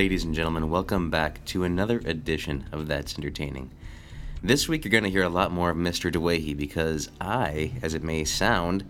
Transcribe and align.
Ladies 0.00 0.24
and 0.24 0.34
gentlemen, 0.34 0.70
welcome 0.70 1.10
back 1.10 1.44
to 1.44 1.62
another 1.62 1.98
edition 2.06 2.64
of 2.72 2.88
That's 2.88 3.18
Entertaining. 3.18 3.70
This 4.42 4.66
week 4.66 4.82
you're 4.82 4.90
going 4.90 5.04
to 5.04 5.10
hear 5.10 5.24
a 5.24 5.28
lot 5.28 5.52
more 5.52 5.68
of 5.68 5.76
Mr. 5.76 6.10
DeWahey 6.10 6.56
because 6.56 7.10
I, 7.20 7.72
as 7.82 7.92
it 7.92 8.02
may 8.02 8.24
sound, 8.24 8.86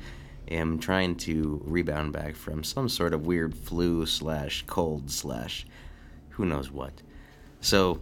am 0.49 0.79
trying 0.79 1.17
to 1.17 1.61
rebound 1.65 2.13
back 2.13 2.37
from 2.37 2.63
some 2.63 2.89
sort 2.89 3.13
of 3.13 3.27
weird 3.27 3.57
flu 3.57 4.07
slash 4.07 4.63
cold 4.69 5.11
slash 5.11 5.67
who 6.29 6.47
knows 6.47 6.71
what. 6.71 7.03
So 7.61 8.01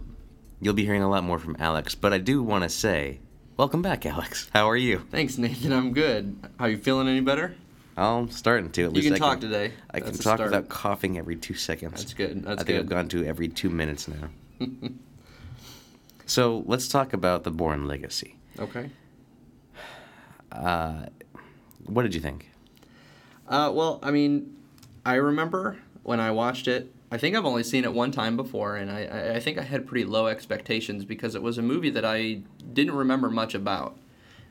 you'll 0.61 0.75
be 0.75 0.85
hearing 0.85 1.01
a 1.01 1.09
lot 1.09 1.23
more 1.23 1.39
from 1.39 1.55
Alex, 1.57 1.95
but 1.95 2.13
I 2.13 2.19
do 2.19 2.43
want 2.43 2.63
to 2.63 2.69
say, 2.69 3.21
welcome 3.57 3.81
back, 3.81 4.05
Alex. 4.05 4.51
How 4.53 4.69
are 4.69 4.77
you? 4.77 4.99
Thanks, 5.09 5.39
Nathan. 5.39 5.73
I'm 5.73 5.93
good. 5.93 6.37
Are 6.59 6.69
you 6.69 6.77
feeling 6.77 7.07
any 7.07 7.21
better? 7.21 7.55
I'm 7.99 8.29
starting 8.31 8.71
to. 8.71 8.83
At 8.85 8.91
You 8.91 9.01
least 9.01 9.07
can 9.07 9.15
I 9.15 9.17
talk 9.17 9.39
today. 9.41 9.73
I 9.91 9.99
can 9.99 10.07
That's 10.07 10.19
a 10.19 10.23
talk 10.23 10.37
start. 10.37 10.51
without 10.51 10.69
coughing 10.69 11.17
every 11.17 11.35
two 11.35 11.53
seconds. 11.53 11.93
That's 12.01 12.13
good. 12.13 12.43
That's 12.43 12.61
I 12.61 12.65
think 12.65 12.67
good. 12.67 12.79
I've 12.79 12.89
gone 12.89 13.07
to 13.09 13.25
every 13.25 13.47
two 13.49 13.69
minutes 13.69 14.07
now. 14.07 14.29
so 16.25 16.63
let's 16.65 16.87
talk 16.87 17.13
about 17.13 17.43
the 17.43 17.51
Bourne 17.51 17.87
Legacy. 17.87 18.35
Okay. 18.59 18.89
Uh, 20.51 21.05
what 21.85 22.03
did 22.03 22.15
you 22.15 22.21
think? 22.21 22.49
Uh, 23.47 23.71
well, 23.73 23.99
I 24.03 24.11
mean, 24.11 24.55
I 25.05 25.15
remember 25.15 25.77
when 26.03 26.19
I 26.19 26.31
watched 26.31 26.67
it. 26.67 26.93
I 27.11 27.17
think 27.17 27.35
I've 27.35 27.45
only 27.45 27.63
seen 27.63 27.85
it 27.85 27.93
one 27.93 28.11
time 28.11 28.37
before, 28.37 28.75
and 28.75 28.91
I, 28.91 29.05
I, 29.05 29.35
I 29.35 29.39
think 29.39 29.57
I 29.57 29.63
had 29.63 29.87
pretty 29.87 30.05
low 30.05 30.27
expectations 30.27 31.05
because 31.05 31.33
it 31.33 31.41
was 31.41 31.57
a 31.57 31.61
movie 31.63 31.89
that 31.89 32.05
I 32.05 32.41
didn't 32.71 32.93
remember 32.93 33.31
much 33.31 33.55
about. 33.55 33.97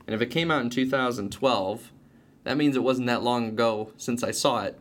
And 0.05 0.13
if 0.13 0.21
it 0.21 0.25
came 0.27 0.51
out 0.51 0.61
in 0.61 0.69
2012, 0.69 1.91
that 2.49 2.57
means 2.57 2.75
it 2.75 2.81
wasn't 2.81 3.05
that 3.05 3.21
long 3.21 3.47
ago 3.47 3.91
since 3.95 4.23
I 4.23 4.31
saw 4.31 4.63
it. 4.63 4.79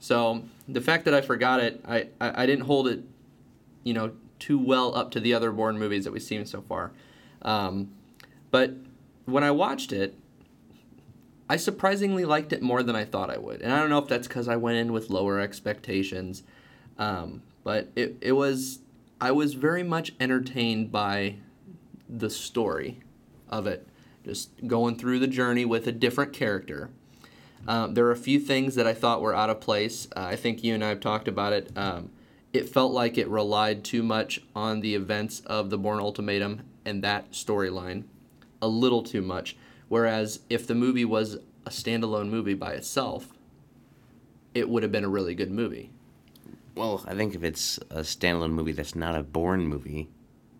So 0.00 0.42
the 0.68 0.82
fact 0.82 1.06
that 1.06 1.14
I 1.14 1.22
forgot 1.22 1.60
it, 1.60 1.82
I, 1.88 2.08
I, 2.20 2.42
I 2.42 2.46
didn't 2.46 2.66
hold 2.66 2.88
it, 2.88 3.04
you 3.84 3.94
know, 3.94 4.12
too 4.38 4.58
well 4.58 4.94
up 4.94 5.12
to 5.12 5.20
the 5.20 5.32
other 5.32 5.50
Bourne 5.50 5.78
movies 5.78 6.04
that 6.04 6.12
we've 6.12 6.22
seen 6.22 6.44
so 6.44 6.60
far. 6.60 6.92
Um, 7.40 7.90
but 8.50 8.74
when 9.24 9.42
I 9.42 9.50
watched 9.50 9.92
it, 9.94 10.14
I 11.48 11.56
surprisingly 11.56 12.26
liked 12.26 12.52
it 12.52 12.60
more 12.60 12.82
than 12.82 12.94
I 12.94 13.06
thought 13.06 13.30
I 13.30 13.38
would. 13.38 13.62
And 13.62 13.72
I 13.72 13.80
don't 13.80 13.88
know 13.88 13.98
if 13.98 14.08
that's 14.08 14.28
because 14.28 14.46
I 14.46 14.56
went 14.56 14.76
in 14.76 14.92
with 14.92 15.08
lower 15.08 15.40
expectations. 15.40 16.42
Um, 16.98 17.40
but 17.64 17.88
it, 17.96 18.18
it 18.20 18.32
was, 18.32 18.80
I 19.22 19.30
was 19.30 19.54
very 19.54 19.82
much 19.82 20.12
entertained 20.20 20.92
by 20.92 21.36
the 22.10 22.28
story 22.28 23.00
of 23.48 23.66
it. 23.66 23.88
Just 24.22 24.66
going 24.66 24.98
through 24.98 25.20
the 25.20 25.26
journey 25.26 25.64
with 25.64 25.86
a 25.86 25.92
different 25.92 26.34
character. 26.34 26.90
Um, 27.68 27.94
there 27.94 28.06
are 28.06 28.12
a 28.12 28.16
few 28.16 28.38
things 28.38 28.74
that 28.76 28.86
I 28.86 28.94
thought 28.94 29.20
were 29.20 29.34
out 29.34 29.50
of 29.50 29.60
place. 29.60 30.08
Uh, 30.16 30.20
I 30.20 30.36
think 30.36 30.62
you 30.62 30.74
and 30.74 30.84
I 30.84 30.88
have 30.90 31.00
talked 31.00 31.28
about 31.28 31.52
it. 31.52 31.70
Um, 31.76 32.10
it 32.52 32.68
felt 32.68 32.92
like 32.92 33.18
it 33.18 33.28
relied 33.28 33.84
too 33.84 34.02
much 34.02 34.40
on 34.54 34.80
the 34.80 34.94
events 34.94 35.40
of 35.40 35.70
the 35.70 35.78
Bourne 35.78 36.00
Ultimatum 36.00 36.62
and 36.84 37.02
that 37.02 37.32
storyline, 37.32 38.04
a 38.62 38.68
little 38.68 39.02
too 39.02 39.20
much. 39.20 39.56
Whereas 39.88 40.40
if 40.48 40.66
the 40.66 40.74
movie 40.74 41.04
was 41.04 41.34
a 41.66 41.70
standalone 41.70 42.28
movie 42.28 42.54
by 42.54 42.72
itself, 42.72 43.32
it 44.54 44.68
would 44.68 44.82
have 44.82 44.92
been 44.92 45.04
a 45.04 45.08
really 45.08 45.34
good 45.34 45.50
movie. 45.50 45.90
Well, 46.74 47.04
I 47.06 47.14
think 47.14 47.34
if 47.34 47.42
it's 47.42 47.78
a 47.90 48.00
standalone 48.00 48.50
movie 48.50 48.72
that's 48.72 48.94
not 48.94 49.16
a 49.16 49.22
Bourne 49.22 49.66
movie 49.66 50.08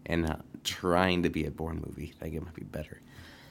and 0.04 0.22
not 0.24 0.44
trying 0.64 1.22
to 1.22 1.30
be 1.30 1.44
a 1.44 1.50
Bourne 1.50 1.82
movie, 1.86 2.12
I 2.20 2.24
think 2.24 2.36
it 2.36 2.44
might 2.44 2.54
be 2.54 2.64
better. 2.64 3.00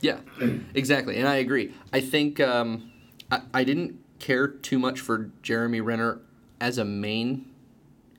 Yeah, 0.02 0.20
exactly, 0.74 1.18
and 1.18 1.28
I 1.28 1.36
agree. 1.36 1.74
I 1.94 2.02
think 2.02 2.40
um, 2.40 2.92
I, 3.32 3.42
I 3.54 3.64
didn't 3.64 4.00
care 4.20 4.48
too 4.48 4.80
much 4.80 5.00
for 5.00 5.32
Jeremy 5.42 5.82
Renner 5.82 6.20
as 6.60 6.78
a 6.78 6.86
main 6.86 7.46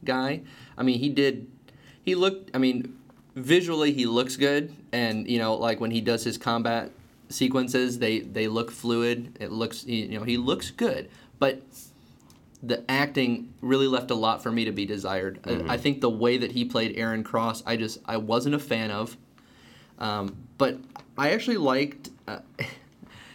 guy. 0.05 0.43
I 0.77 0.83
mean, 0.83 0.99
he 0.99 1.09
did. 1.09 1.47
He 2.03 2.15
looked. 2.15 2.51
I 2.55 2.59
mean, 2.59 2.97
visually 3.35 3.93
he 3.93 4.07
looks 4.07 4.37
good, 4.37 4.75
and 4.93 5.29
you 5.29 5.39
know, 5.39 5.55
like 5.55 5.81
when 5.81 5.91
he 5.91 6.01
does 6.01 6.25
his 6.25 6.39
combat 6.39 6.91
sequences, 7.29 7.99
they 7.99 8.21
they 8.21 8.49
look 8.49 8.71
fluid. 8.71 9.37
It 9.41 9.53
looks. 9.53 9.85
You 9.87 10.19
know, 10.19 10.25
he 10.25 10.37
looks 10.37 10.71
good, 10.71 11.09
but 11.39 11.63
the 12.63 12.91
acting 12.91 13.53
really 13.61 13.87
left 13.87 14.11
a 14.11 14.15
lot 14.15 14.43
for 14.43 14.51
me 14.51 14.65
to 14.65 14.73
be 14.73 14.87
desired. 14.87 15.39
I, 15.45 15.75
I 15.75 15.77
think 15.77 16.01
the 16.01 16.11
way 16.11 16.39
that 16.39 16.53
he 16.53 16.65
played 16.65 16.97
Aaron 16.97 17.23
Cross, 17.23 17.63
I 17.67 17.77
just 17.77 17.99
I 18.07 18.17
wasn't 18.17 18.55
a 18.55 18.59
fan 18.59 18.91
of. 18.91 19.17
Um, 19.99 20.37
but 20.59 20.79
I 21.17 21.31
actually 21.31 21.57
liked 21.57 22.11
uh, 22.29 22.41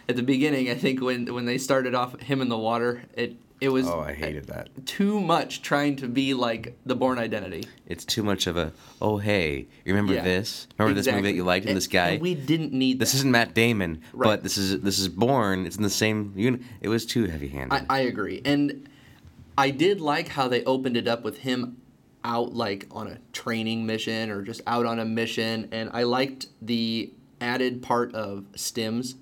at 0.08 0.16
the 0.16 0.22
beginning. 0.22 0.68
I 0.70 0.74
think 0.74 1.00
when 1.02 1.32
when 1.32 1.44
they 1.44 1.58
started 1.58 1.94
off 1.94 2.20
him 2.20 2.40
in 2.40 2.48
the 2.48 2.58
water, 2.58 3.02
it 3.14 3.36
it 3.60 3.68
was 3.68 3.86
Oh, 3.86 4.00
I 4.00 4.12
hated 4.12 4.48
that. 4.48 4.70
too 4.86 5.20
much 5.20 5.62
trying 5.62 5.94
to 5.96 6.08
be 6.08 6.34
like 6.34 6.76
the 6.84 6.96
Bourne 6.96 7.18
Identity. 7.18 7.62
It's 7.86 8.04
too 8.04 8.24
much 8.24 8.48
of 8.48 8.56
a, 8.56 8.72
oh, 9.00 9.18
hey, 9.18 9.68
remember 9.86 10.14
Yeah. 10.14 10.24
this? 10.24 10.66
Remember 10.78 11.00
this 11.00 11.06
movie 11.06 11.22
that 11.22 11.34
you 11.34 11.44
liked 11.44 11.64
and 11.66 11.70
And- 11.70 11.76
this 11.76 11.86
guy? 11.86 12.08
and 12.10 12.22
we 12.22 12.34
didn't 12.34 12.72
need 12.72 12.98
this 12.98 13.14
isn't 13.14 13.30
Matt 13.30 13.54
Damon, 13.54 14.00
Right. 14.12 14.26
but 14.30 14.42
this 14.42 14.58
is 14.58 14.80
this 14.80 14.98
is 14.98 15.08
Bourne. 15.08 15.64
It's 15.66 15.76
in 15.76 15.84
the 15.84 15.90
same 15.90 16.32
unit. 16.36 16.60
It 16.80 16.88
was 16.88 17.06
too 17.06 17.26
heavy-handed. 17.26 17.84
I, 17.88 17.98
I 17.98 18.00
agree, 18.00 18.42
and 18.44 18.88
I 19.56 19.70
did 19.70 20.00
like 20.00 20.28
how 20.28 20.48
they 20.48 20.64
opened 20.64 20.96
it 20.96 21.06
up 21.06 21.22
with 21.22 21.38
him 21.38 21.76
out 22.24 22.54
like 22.54 22.86
on 22.90 23.06
a 23.06 23.18
training 23.32 23.86
mission 23.86 24.30
or 24.30 24.42
just 24.42 24.60
out 24.66 24.86
on 24.86 24.98
a 24.98 25.04
mission, 25.04 25.68
and 25.70 25.88
I 25.92 26.02
liked 26.02 26.46
the 26.60 27.12
added 27.40 27.80
part 27.82 28.12
of 28.14 28.44
stims 28.54 29.14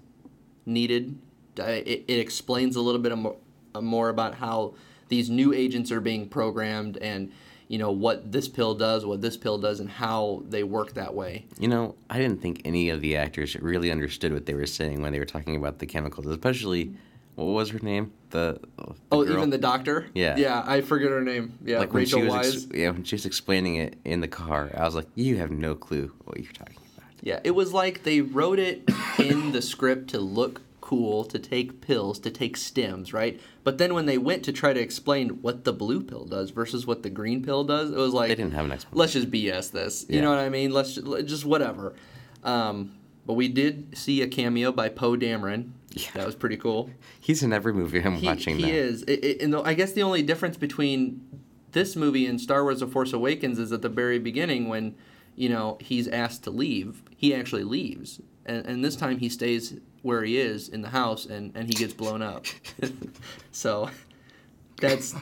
needed. 0.70 1.18
Uh, 1.58 1.64
It, 1.64 2.04
it 2.08 2.18
explains 2.18 2.76
a 2.76 2.80
little 2.80 3.00
bit 3.00 3.16
more, 3.16 3.36
more 3.80 4.08
about 4.08 4.36
how 4.36 4.74
these 5.08 5.28
new 5.28 5.52
agents 5.52 5.90
are 5.92 6.00
being 6.00 6.28
programmed 6.28 6.96
and 6.98 7.32
you 7.68 7.78
know 7.78 7.92
what 7.92 8.32
this 8.32 8.48
pill 8.48 8.74
does, 8.74 9.06
what 9.06 9.20
this 9.20 9.36
pill 9.36 9.56
does, 9.58 9.78
and 9.78 9.88
how 9.88 10.42
they 10.48 10.64
work 10.64 10.94
that 10.94 11.14
way. 11.14 11.46
You 11.58 11.68
know, 11.68 11.94
I 12.08 12.18
didn't 12.18 12.42
think 12.42 12.62
any 12.64 12.90
of 12.90 13.00
the 13.00 13.16
actors 13.16 13.54
really 13.56 13.92
understood 13.92 14.32
what 14.32 14.46
they 14.46 14.54
were 14.54 14.66
saying 14.66 15.02
when 15.02 15.12
they 15.12 15.20
were 15.20 15.24
talking 15.36 15.54
about 15.54 15.78
the 15.78 15.86
chemicals, 15.86 16.26
especially 16.26 16.94
what 17.36 17.44
was 17.44 17.70
her 17.70 17.78
name? 17.78 18.12
The, 18.30 18.60
the 18.76 18.94
oh, 19.12 19.24
girl? 19.24 19.36
even 19.38 19.50
the 19.50 19.58
doctor. 19.58 20.08
Yeah. 20.14 20.36
Yeah, 20.36 20.64
I 20.66 20.80
forget 20.80 21.10
her 21.10 21.22
name. 21.22 21.58
Yeah, 21.64 21.78
like 21.78 21.92
when 21.92 22.02
Rachel 22.02 22.20
she 22.20 22.26
was 22.26 22.34
Weisz. 22.34 22.54
ex- 22.54 22.66
yeah 22.74 22.90
when 22.90 23.04
she 23.04 23.14
was 23.14 23.24
explaining 23.24 23.76
it 23.76 23.98
in 24.04 24.20
the 24.20 24.28
car, 24.28 24.70
I 24.76 24.82
was 24.84 24.94
like, 24.96 25.06
you 25.14 25.36
have 25.36 25.50
no 25.52 25.74
clue 25.74 26.12
what 26.24 26.38
you're 26.38 26.52
talking 26.52 26.76
about. 26.76 26.89
Yeah, 27.22 27.40
it 27.44 27.52
was 27.52 27.72
like 27.72 28.02
they 28.04 28.20
wrote 28.20 28.58
it 28.58 28.88
in 29.18 29.52
the 29.52 29.62
script 29.62 30.08
to 30.10 30.18
look 30.20 30.62
cool, 30.80 31.24
to 31.24 31.38
take 31.38 31.80
pills, 31.80 32.18
to 32.20 32.30
take 32.30 32.56
stims, 32.56 33.12
right? 33.12 33.40
But 33.62 33.78
then 33.78 33.94
when 33.94 34.06
they 34.06 34.18
went 34.18 34.42
to 34.44 34.52
try 34.52 34.72
to 34.72 34.80
explain 34.80 35.40
what 35.42 35.64
the 35.64 35.72
blue 35.72 36.02
pill 36.02 36.24
does 36.24 36.50
versus 36.50 36.86
what 36.86 37.02
the 37.02 37.10
green 37.10 37.44
pill 37.44 37.62
does, 37.64 37.90
it 37.90 37.96
was 37.96 38.12
like 38.12 38.28
They 38.28 38.34
didn't 38.34 38.54
have 38.54 38.64
an 38.64 38.72
explanation. 38.72 38.98
let's 38.98 39.12
just 39.12 39.30
BS 39.30 39.70
this. 39.70 40.06
You 40.08 40.16
Yeah. 40.16 40.20
know 40.22 40.30
what 40.30 40.38
I 40.40 40.48
mean? 40.48 40.72
Let's 40.72 40.94
just, 40.96 41.26
just 41.26 41.44
whatever. 41.44 41.94
Um, 42.42 42.92
but 43.26 43.34
we 43.34 43.46
did 43.48 43.96
see 43.96 44.22
a 44.22 44.26
cameo 44.26 44.72
by 44.72 44.88
Poe 44.88 45.16
Dameron. 45.16 45.70
Yeah. 45.92 46.08
That 46.14 46.26
was 46.26 46.34
pretty 46.34 46.56
cool. 46.56 46.90
He's 47.20 47.42
in 47.42 47.52
every 47.52 47.72
movie 47.74 48.02
I'm 48.02 48.14
He, 48.16 48.26
watching 48.26 48.56
he 48.56 48.62
now. 48.62 48.68
is. 48.72 49.02
It, 49.02 49.24
it, 49.24 49.42
and 49.42 49.52
the, 49.52 49.60
I 49.62 49.74
guess 49.74 49.92
the 49.92 50.02
only 50.02 50.22
difference 50.22 50.56
between 50.56 51.20
this 51.72 51.94
movie 51.94 52.26
and 52.26 52.40
Star 52.40 52.62
Wars: 52.64 52.80
The 52.80 52.86
Force 52.86 53.12
Awakens 53.12 53.58
is 53.58 53.70
at 53.72 53.82
the 53.82 53.88
very 53.88 54.18
beginning 54.18 54.68
when, 54.68 54.94
you 55.36 55.48
know, 55.48 55.78
he's 55.80 56.08
asked 56.08 56.44
to 56.44 56.50
leave. 56.50 57.02
He 57.16 57.34
actually 57.34 57.64
leaves, 57.64 58.20
and, 58.46 58.64
and 58.66 58.84
this 58.84 58.96
time 58.96 59.18
he 59.18 59.28
stays 59.28 59.78
where 60.02 60.22
he 60.24 60.38
is 60.38 60.68
in 60.68 60.80
the 60.82 60.88
house, 60.88 61.26
and, 61.26 61.52
and 61.54 61.66
he 61.68 61.74
gets 61.74 61.92
blown 61.92 62.22
up. 62.22 62.46
so, 63.52 63.90
that's. 64.80 65.14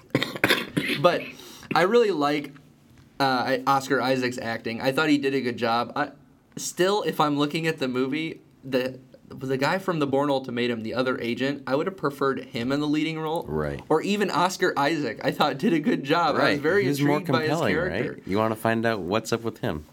But 1.00 1.23
I 1.75 1.83
really 1.83 2.12
like 2.12 2.53
uh, 3.21 3.59
Oscar 3.67 4.00
Isaac's 4.00 4.38
acting. 4.38 4.81
I 4.81 4.93
thought 4.93 5.09
he 5.09 5.19
did 5.19 5.35
a 5.35 5.41
good 5.41 5.56
job. 5.56 5.93
I, 5.97 6.11
still, 6.56 7.03
if 7.03 7.21
I'm 7.21 7.37
looking 7.38 7.67
at 7.67 7.79
the 7.79 7.88
movie, 7.88 8.41
the 8.65 8.99
the 9.31 9.59
guy 9.59 9.79
from 9.79 9.99
the 9.99 10.06
Bourne 10.06 10.31
Ultimatum, 10.31 10.83
the 10.83 10.94
other 10.94 11.21
agent, 11.21 11.62
I 11.67 11.75
would 11.75 11.87
have 11.87 11.97
preferred 11.99 12.44
him 12.47 12.73
in 12.73 12.81
the 12.81 12.87
leading 12.87 13.19
role. 13.19 13.44
Right. 13.47 13.81
Or 13.91 14.00
even 14.00 14.31
Oscar 14.31 14.73
Isaac. 14.77 15.21
I 15.23 15.33
thought 15.33 15.59
did 15.59 15.73
a 15.75 15.81
good 15.81 16.03
job. 16.03 16.37
I 16.37 16.53
was 16.53 16.61
very 16.61 16.85
He's 16.85 17.00
more 17.00 17.19
intrigued 17.19 17.33
by 17.33 17.41
his 17.43 17.50
compelling, 17.50 17.75
character. 17.75 18.12
right? 18.15 18.23
You 18.27 18.38
want 18.38 18.55
to 18.55 18.61
find 18.61 18.87
out 18.87 19.00
what's 19.00 19.33
up 19.33 19.43
with 19.43 19.59
him. 19.59 19.85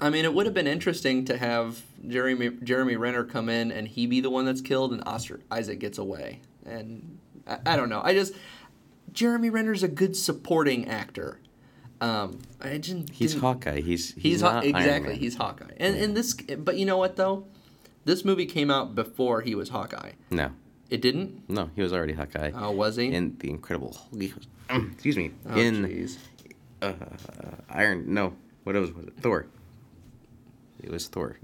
I 0.00 0.10
mean, 0.10 0.24
it 0.24 0.34
would 0.34 0.46
have 0.46 0.54
been 0.54 0.66
interesting 0.66 1.24
to 1.26 1.36
have 1.38 1.80
Jeremy 2.06 2.50
Jeremy 2.62 2.96
Renner 2.96 3.24
come 3.24 3.48
in 3.48 3.70
and 3.72 3.86
he 3.88 4.06
be 4.06 4.20
the 4.20 4.30
one 4.30 4.44
that's 4.44 4.60
killed, 4.60 4.92
and 4.92 5.02
Oscar 5.06 5.40
Isaac 5.50 5.78
gets 5.78 5.98
away. 5.98 6.40
And 6.66 7.18
I, 7.46 7.58
I 7.66 7.76
don't 7.76 7.88
know. 7.88 8.00
I 8.02 8.12
just 8.14 8.34
Jeremy 9.12 9.50
Renner's 9.50 9.82
a 9.82 9.88
good 9.88 10.16
supporting 10.16 10.88
actor. 10.88 11.38
Um, 12.00 12.40
I 12.60 12.78
just 12.78 13.08
He's 13.10 13.32
didn't- 13.32 13.42
Hawkeye. 13.42 13.80
He's 13.80 14.12
he's, 14.14 14.22
He's 14.22 14.40
Haw- 14.40 14.54
not 14.54 14.64
Iron 14.64 14.76
exactly. 14.76 15.16
He's 15.16 15.36
Hawkeye. 15.36 15.72
And 15.78 15.96
and 15.96 16.16
this, 16.16 16.34
but 16.34 16.76
you 16.76 16.84
know 16.86 16.96
what 16.98 17.16
though, 17.16 17.46
this 18.04 18.24
movie 18.24 18.46
came 18.46 18.70
out 18.70 18.94
before 18.94 19.40
he 19.42 19.54
was 19.54 19.68
Hawkeye. 19.68 20.10
no, 20.30 20.50
It 20.90 21.00
didn't. 21.00 21.48
no, 21.48 21.70
he 21.76 21.82
was 21.82 21.92
already 21.92 22.12
Hawkeye. 22.14 22.50
Oh, 22.54 22.72
was 22.72 22.96
he? 22.96 23.12
in 23.12 23.36
the 23.38 23.48
Incredible 23.48 23.94
Hulk. 23.94 24.32
Excuse 24.92 25.16
me. 25.16 25.30
oh, 25.48 25.56
in 25.56 26.08
uh, 26.82 26.92
Iron. 27.70 28.12
No, 28.12 28.34
what 28.64 28.74
was 28.74 28.92
was 28.92 29.06
it? 29.06 29.14
Thor. 29.20 29.46
It 30.84 30.90
was 30.90 31.08
Thor. 31.08 31.38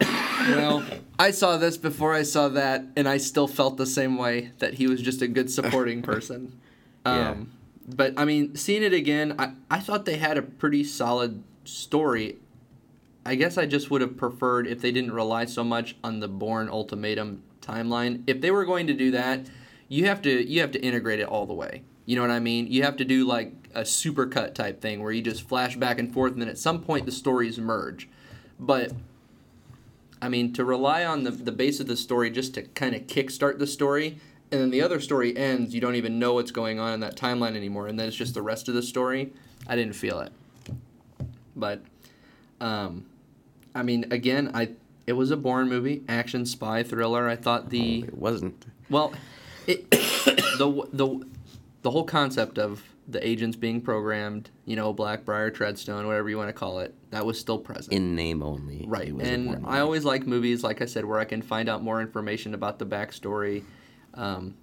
Well, 0.00 0.84
I 1.18 1.32
saw 1.32 1.56
this 1.56 1.76
before 1.76 2.14
I 2.14 2.22
saw 2.22 2.48
that, 2.48 2.84
and 2.96 3.08
I 3.08 3.16
still 3.16 3.48
felt 3.48 3.76
the 3.76 3.86
same 3.86 4.18
way 4.18 4.52
that 4.58 4.74
he 4.74 4.86
was 4.86 5.02
just 5.02 5.20
a 5.20 5.28
good 5.28 5.50
supporting 5.50 6.02
person. 6.12 6.60
Yeah. 7.04 7.30
Um, 7.30 7.52
but 7.88 8.14
I 8.16 8.24
mean, 8.24 8.54
seeing 8.54 8.82
it 8.84 8.92
again, 8.92 9.34
I, 9.38 9.52
I 9.70 9.80
thought 9.80 10.04
they 10.04 10.16
had 10.16 10.38
a 10.38 10.42
pretty 10.42 10.84
solid 10.84 11.42
story. 11.64 12.38
I 13.26 13.34
guess 13.34 13.58
I 13.58 13.66
just 13.66 13.90
would 13.90 14.00
have 14.00 14.16
preferred 14.16 14.66
if 14.66 14.80
they 14.80 14.92
didn't 14.92 15.12
rely 15.12 15.44
so 15.44 15.64
much 15.64 15.96
on 16.04 16.20
the 16.20 16.28
Bourne 16.28 16.68
Ultimatum 16.68 17.42
timeline. 17.60 18.22
If 18.28 18.40
they 18.40 18.50
were 18.50 18.64
going 18.64 18.86
to 18.88 18.94
do 18.94 19.10
that, 19.12 19.46
you 19.88 20.06
have 20.06 20.22
to 20.22 20.48
you 20.48 20.60
have 20.60 20.70
to 20.72 20.80
integrate 20.80 21.18
it 21.18 21.26
all 21.26 21.46
the 21.46 21.54
way. 21.54 21.82
You 22.06 22.16
know 22.16 22.22
what 22.22 22.30
I 22.30 22.40
mean? 22.40 22.66
You 22.68 22.82
have 22.84 22.96
to 22.98 23.04
do 23.04 23.24
like 23.26 23.52
a 23.74 23.82
supercut 23.82 24.54
type 24.54 24.80
thing 24.80 25.02
where 25.02 25.12
you 25.12 25.22
just 25.22 25.48
flash 25.48 25.76
back 25.76 25.98
and 25.98 26.12
forth, 26.12 26.32
and 26.32 26.42
then 26.42 26.48
at 26.48 26.58
some 26.58 26.82
point 26.82 27.06
the 27.06 27.12
stories 27.12 27.58
merge. 27.58 28.08
But 28.58 28.92
I 30.20 30.28
mean, 30.28 30.52
to 30.54 30.64
rely 30.64 31.04
on 31.04 31.24
the 31.24 31.30
the 31.30 31.52
base 31.52 31.80
of 31.80 31.86
the 31.86 31.96
story 31.96 32.30
just 32.30 32.54
to 32.54 32.62
kind 32.62 32.94
of 32.94 33.02
kickstart 33.02 33.58
the 33.58 33.66
story, 33.66 34.18
and 34.50 34.60
then 34.60 34.70
the 34.70 34.82
other 34.82 35.00
story 35.00 35.36
ends, 35.36 35.74
you 35.74 35.80
don't 35.80 35.96
even 35.96 36.18
know 36.18 36.34
what's 36.34 36.50
going 36.50 36.78
on 36.78 36.92
in 36.92 37.00
that 37.00 37.16
timeline 37.16 37.56
anymore, 37.56 37.86
and 37.86 37.98
then 37.98 38.06
it's 38.06 38.16
just 38.16 38.34
the 38.34 38.42
rest 38.42 38.68
of 38.68 38.74
the 38.74 38.82
story. 38.82 39.32
I 39.66 39.76
didn't 39.76 39.94
feel 39.94 40.20
it. 40.20 40.32
But, 41.54 41.82
um, 42.60 43.06
I 43.74 43.82
mean, 43.82 44.06
again, 44.10 44.50
I 44.54 44.70
it 45.06 45.14
was 45.14 45.30
a 45.30 45.36
Bourne 45.36 45.68
movie, 45.68 46.02
action 46.08 46.46
spy 46.46 46.82
thriller. 46.82 47.28
I 47.28 47.36
thought 47.36 47.70
the 47.70 48.02
It 48.04 48.16
wasn't. 48.18 48.66
well, 48.90 49.12
it 49.66 49.90
the 49.90 50.88
the 50.92 51.26
the 51.82 51.90
whole 51.90 52.04
concept 52.04 52.58
of 52.58 52.82
the 53.08 53.26
agents 53.26 53.56
being 53.56 53.80
programmed, 53.80 54.50
you 54.64 54.76
know, 54.76 54.94
Blackbriar, 54.94 55.50
Treadstone, 55.50 56.06
whatever 56.06 56.28
you 56.28 56.36
want 56.36 56.48
to 56.48 56.52
call 56.52 56.78
it, 56.80 56.94
that 57.10 57.26
was 57.26 57.38
still 57.38 57.58
present. 57.58 57.92
In 57.92 58.14
name 58.14 58.42
only. 58.42 58.84
Right, 58.86 59.08
it 59.08 59.14
was 59.14 59.26
a 59.28 59.32
and 59.32 59.66
I 59.66 59.80
always 59.80 60.04
like 60.04 60.26
movies, 60.26 60.62
like 60.62 60.80
I 60.80 60.86
said, 60.86 61.04
where 61.04 61.18
I 61.18 61.24
can 61.24 61.42
find 61.42 61.68
out 61.68 61.82
more 61.82 62.00
information 62.00 62.54
about 62.54 62.78
the 62.78 62.86
backstory. 62.86 63.64
Um, 64.14 64.54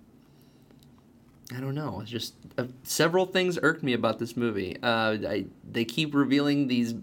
I 1.56 1.60
don't 1.60 1.76
know. 1.76 2.00
It's 2.02 2.12
just 2.12 2.36
uh, 2.58 2.66
several 2.84 3.26
things 3.26 3.58
irked 3.62 3.84
me 3.84 3.94
about 3.94 4.20
this 4.20 4.38
movie. 4.38 4.78
Uh, 4.82 5.18
I, 5.28 5.46
they 5.70 5.84
keep 5.84 6.14
revealing 6.14 6.68
these 6.68 6.94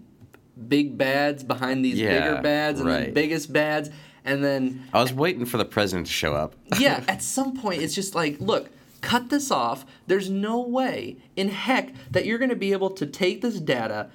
big 0.67 0.97
bads 0.97 1.43
behind 1.43 1.83
these 1.83 1.99
Yeah, 1.99 2.17
bigger 2.19 2.41
bads 2.41 2.79
and 2.79 2.89
the 2.89 3.11
biggest 3.11 3.51
bads, 3.53 3.89
and 4.25 4.43
then 4.43 4.85
I 4.93 5.01
was 5.01 5.13
waiting 5.13 5.45
for 5.45 5.57
the 5.57 5.65
president 5.65 6.07
to 6.07 6.13
show 6.13 6.33
up. 6.33 6.55
yeah, 6.79 7.03
at 7.09 7.21
some 7.21 7.57
point 7.57 7.81
it's 7.81 7.93
just 7.93 8.15
like, 8.15 8.37
look, 8.39 8.69
cut 9.01 9.29
this 9.29 9.51
off. 9.51 9.85
There's 10.07 10.29
no 10.29 10.59
way 10.59 11.17
in 11.35 11.49
heck 11.49 11.93
that 12.11 12.25
you're 12.25 12.37
going 12.37 12.49
to 12.49 12.55
be 12.55 12.71
able 12.71 12.89
to 12.91 13.05
take 13.05 13.41
this 13.41 13.59
data, 13.59 14.09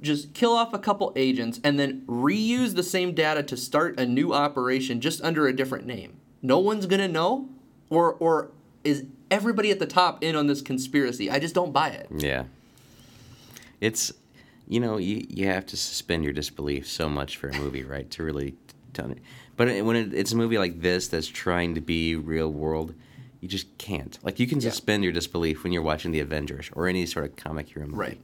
just 0.00 0.34
kill 0.34 0.52
off 0.52 0.72
a 0.72 0.78
couple 0.78 1.12
agents, 1.16 1.60
and 1.62 1.78
then 1.78 2.02
reuse 2.06 2.74
the 2.74 2.82
same 2.82 3.14
data 3.14 3.42
to 3.42 3.56
start 3.56 3.98
a 3.98 4.06
new 4.06 4.32
operation 4.32 5.00
just 5.00 5.22
under 5.22 5.46
a 5.46 5.54
different 5.54 5.86
name. 5.86 6.18
No 6.42 6.58
one's 6.58 6.86
going 6.86 7.00
to 7.00 7.08
know, 7.08 7.48
or 7.90 8.14
or 8.14 8.50
is 8.84 9.04
everybody 9.30 9.70
at 9.70 9.78
the 9.78 9.86
top 9.86 10.22
in 10.22 10.36
on 10.36 10.46
this 10.46 10.60
conspiracy? 10.60 11.30
I 11.30 11.38
just 11.38 11.54
don't 11.54 11.72
buy 11.72 11.88
it. 11.90 12.08
Yeah. 12.14 12.44
It's, 13.80 14.12
you 14.68 14.80
know, 14.80 14.96
you, 14.98 15.26
you 15.28 15.46
have 15.46 15.66
to 15.66 15.76
suspend 15.76 16.24
your 16.24 16.32
disbelief 16.32 16.88
so 16.88 17.08
much 17.08 17.36
for 17.36 17.48
a 17.48 17.56
movie, 17.58 17.84
right? 17.84 18.10
To 18.12 18.22
really 18.22 18.54
it. 18.98 19.18
But 19.56 19.84
when 19.84 19.96
it, 19.96 20.14
it's 20.14 20.32
a 20.32 20.36
movie 20.36 20.58
like 20.58 20.80
this 20.80 21.08
that's 21.08 21.26
trying 21.26 21.74
to 21.74 21.80
be 21.80 22.14
real 22.16 22.52
world, 22.52 22.94
you 23.42 23.48
just 23.48 23.76
can't. 23.76 24.18
Like, 24.22 24.38
you 24.38 24.46
can 24.46 24.60
Yeah. 24.60 24.70
suspend 24.70 25.02
your 25.02 25.12
disbelief 25.12 25.64
when 25.64 25.72
you're 25.72 25.82
watching 25.82 26.12
The 26.12 26.20
Avengers 26.20 26.70
or 26.74 26.86
any 26.86 27.04
sort 27.04 27.24
of 27.26 27.34
comic 27.36 27.68
hero 27.68 27.86
movie. 27.86 27.98
Right. 27.98 28.20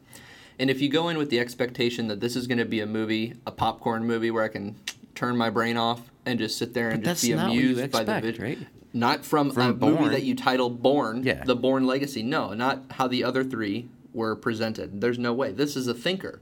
And 0.61 0.71
if 0.71 0.81
you 0.81 0.89
go 0.89 1.09
in 1.09 1.19
with 1.19 1.29
the 1.29 1.41
expectation 1.41 2.07
that 2.07 2.21
this 2.21 2.37
is 2.37 2.47
going 2.47 2.59
to 2.59 2.65
be 2.65 2.81
a 2.81 2.87
movie, 2.87 3.35
a 3.47 3.51
popcorn 3.51 4.07
movie 4.07 4.31
where 4.31 4.45
I 4.45 4.49
can 4.49 4.77
turn 5.17 5.37
my 5.37 5.51
brain 5.51 5.77
off 5.77 6.11
and 6.25 6.39
just 6.39 6.57
sit 6.57 6.73
there 6.73 6.91
and 6.91 7.03
But 7.03 7.11
just 7.11 7.23
be 7.25 7.33
that's 7.33 7.41
not 7.43 7.49
what 7.49 7.55
you 7.57 7.61
amused 7.73 7.91
by 7.93 8.05
the 8.05 8.17
expect, 8.17 8.39
vid- 8.39 8.41
right? 8.41 8.59
Not 8.93 9.25
from, 9.25 9.51
From 9.51 9.71
a 9.83 9.87
movie 9.91 10.09
that 10.11 10.23
you 10.23 10.35
title 10.37 10.71
Bourne, 10.71 11.23
Yeah. 11.25 11.43
the 11.45 11.57
Bourne 11.57 11.85
Legacy. 11.87 12.23
No, 12.23 12.55
not 12.55 12.85
how 12.93 13.09
the 13.09 13.23
other 13.25 13.43
three 13.45 13.89
were 14.15 14.35
presented. 14.37 15.01
There's 15.01 15.19
no 15.19 15.33
way. 15.35 15.51
This 15.53 15.77
is 15.77 15.89
a 15.89 15.95
thinker. 15.95 16.41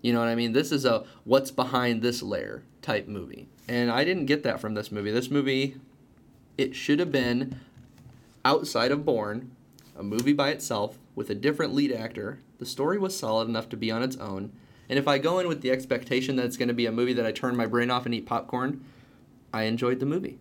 You 0.00 0.12
know 0.14 0.20
what 0.20 0.28
I 0.28 0.34
mean? 0.34 0.52
This 0.52 0.72
is 0.72 0.84
a 0.86 1.04
what's 1.24 1.50
behind 1.50 2.00
this 2.02 2.22
layer 2.22 2.62
type 2.82 3.06
movie. 3.06 3.48
And 3.68 3.90
I 3.90 4.04
didn't 4.04 4.26
get 4.26 4.42
that 4.44 4.60
from 4.60 4.74
this 4.74 4.90
movie. 4.90 5.10
This 5.10 5.30
movie, 5.30 5.76
it 6.56 6.74
should 6.74 6.98
have 7.00 7.12
been 7.12 7.56
outside 8.44 8.90
of 8.90 9.04
Bourne, 9.04 9.50
a 9.96 10.02
movie 10.02 10.32
by 10.32 10.50
itself 10.50 10.98
with 11.14 11.30
a 11.30 11.34
different 11.34 11.74
lead 11.74 11.92
actor. 11.92 12.38
The 12.58 12.66
story 12.66 12.98
was 12.98 13.16
solid 13.16 13.48
enough 13.48 13.68
to 13.70 13.76
be 13.76 13.90
on 13.90 14.02
its 14.02 14.16
own. 14.16 14.52
And 14.88 14.98
if 14.98 15.06
I 15.06 15.18
go 15.18 15.38
in 15.38 15.48
with 15.48 15.60
the 15.60 15.70
expectation 15.70 16.36
that 16.36 16.46
it's 16.46 16.56
going 16.56 16.68
to 16.68 16.74
be 16.74 16.86
a 16.86 16.92
movie 16.92 17.12
that 17.12 17.26
I 17.26 17.32
turn 17.32 17.56
my 17.56 17.66
brain 17.66 17.90
off 17.90 18.06
and 18.06 18.14
eat 18.14 18.26
popcorn, 18.26 18.84
I 19.52 19.64
enjoyed 19.64 20.00
the 20.00 20.06
movie. 20.06 20.38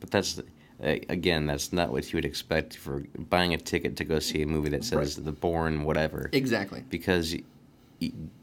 But 0.00 0.10
that's, 0.10 0.38
uh, 0.38 0.42
again, 0.82 1.46
that's 1.46 1.72
not 1.72 1.90
what 1.90 2.12
you 2.12 2.16
would 2.18 2.24
expect 2.24 2.76
for 2.76 3.04
buying 3.30 3.54
a 3.54 3.58
ticket 3.58 3.96
to 3.96 4.04
go 4.04 4.18
see 4.18 4.42
a 4.42 4.46
movie 4.46 4.68
that 4.70 4.84
says 4.84 5.16
The 5.16 5.32
Bourne 5.32 5.84
whatever. 5.84 6.28
Exactly. 6.32 6.84
because 6.90 7.36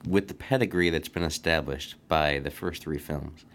with 0.07 0.27
the 0.27 0.33
pedigree 0.33 0.89
that's 0.89 1.09
been 1.09 1.23
established 1.23 1.95
by 2.07 2.39
the 2.39 2.49
first 2.49 2.81
three 2.81 2.97
films, 2.97 3.45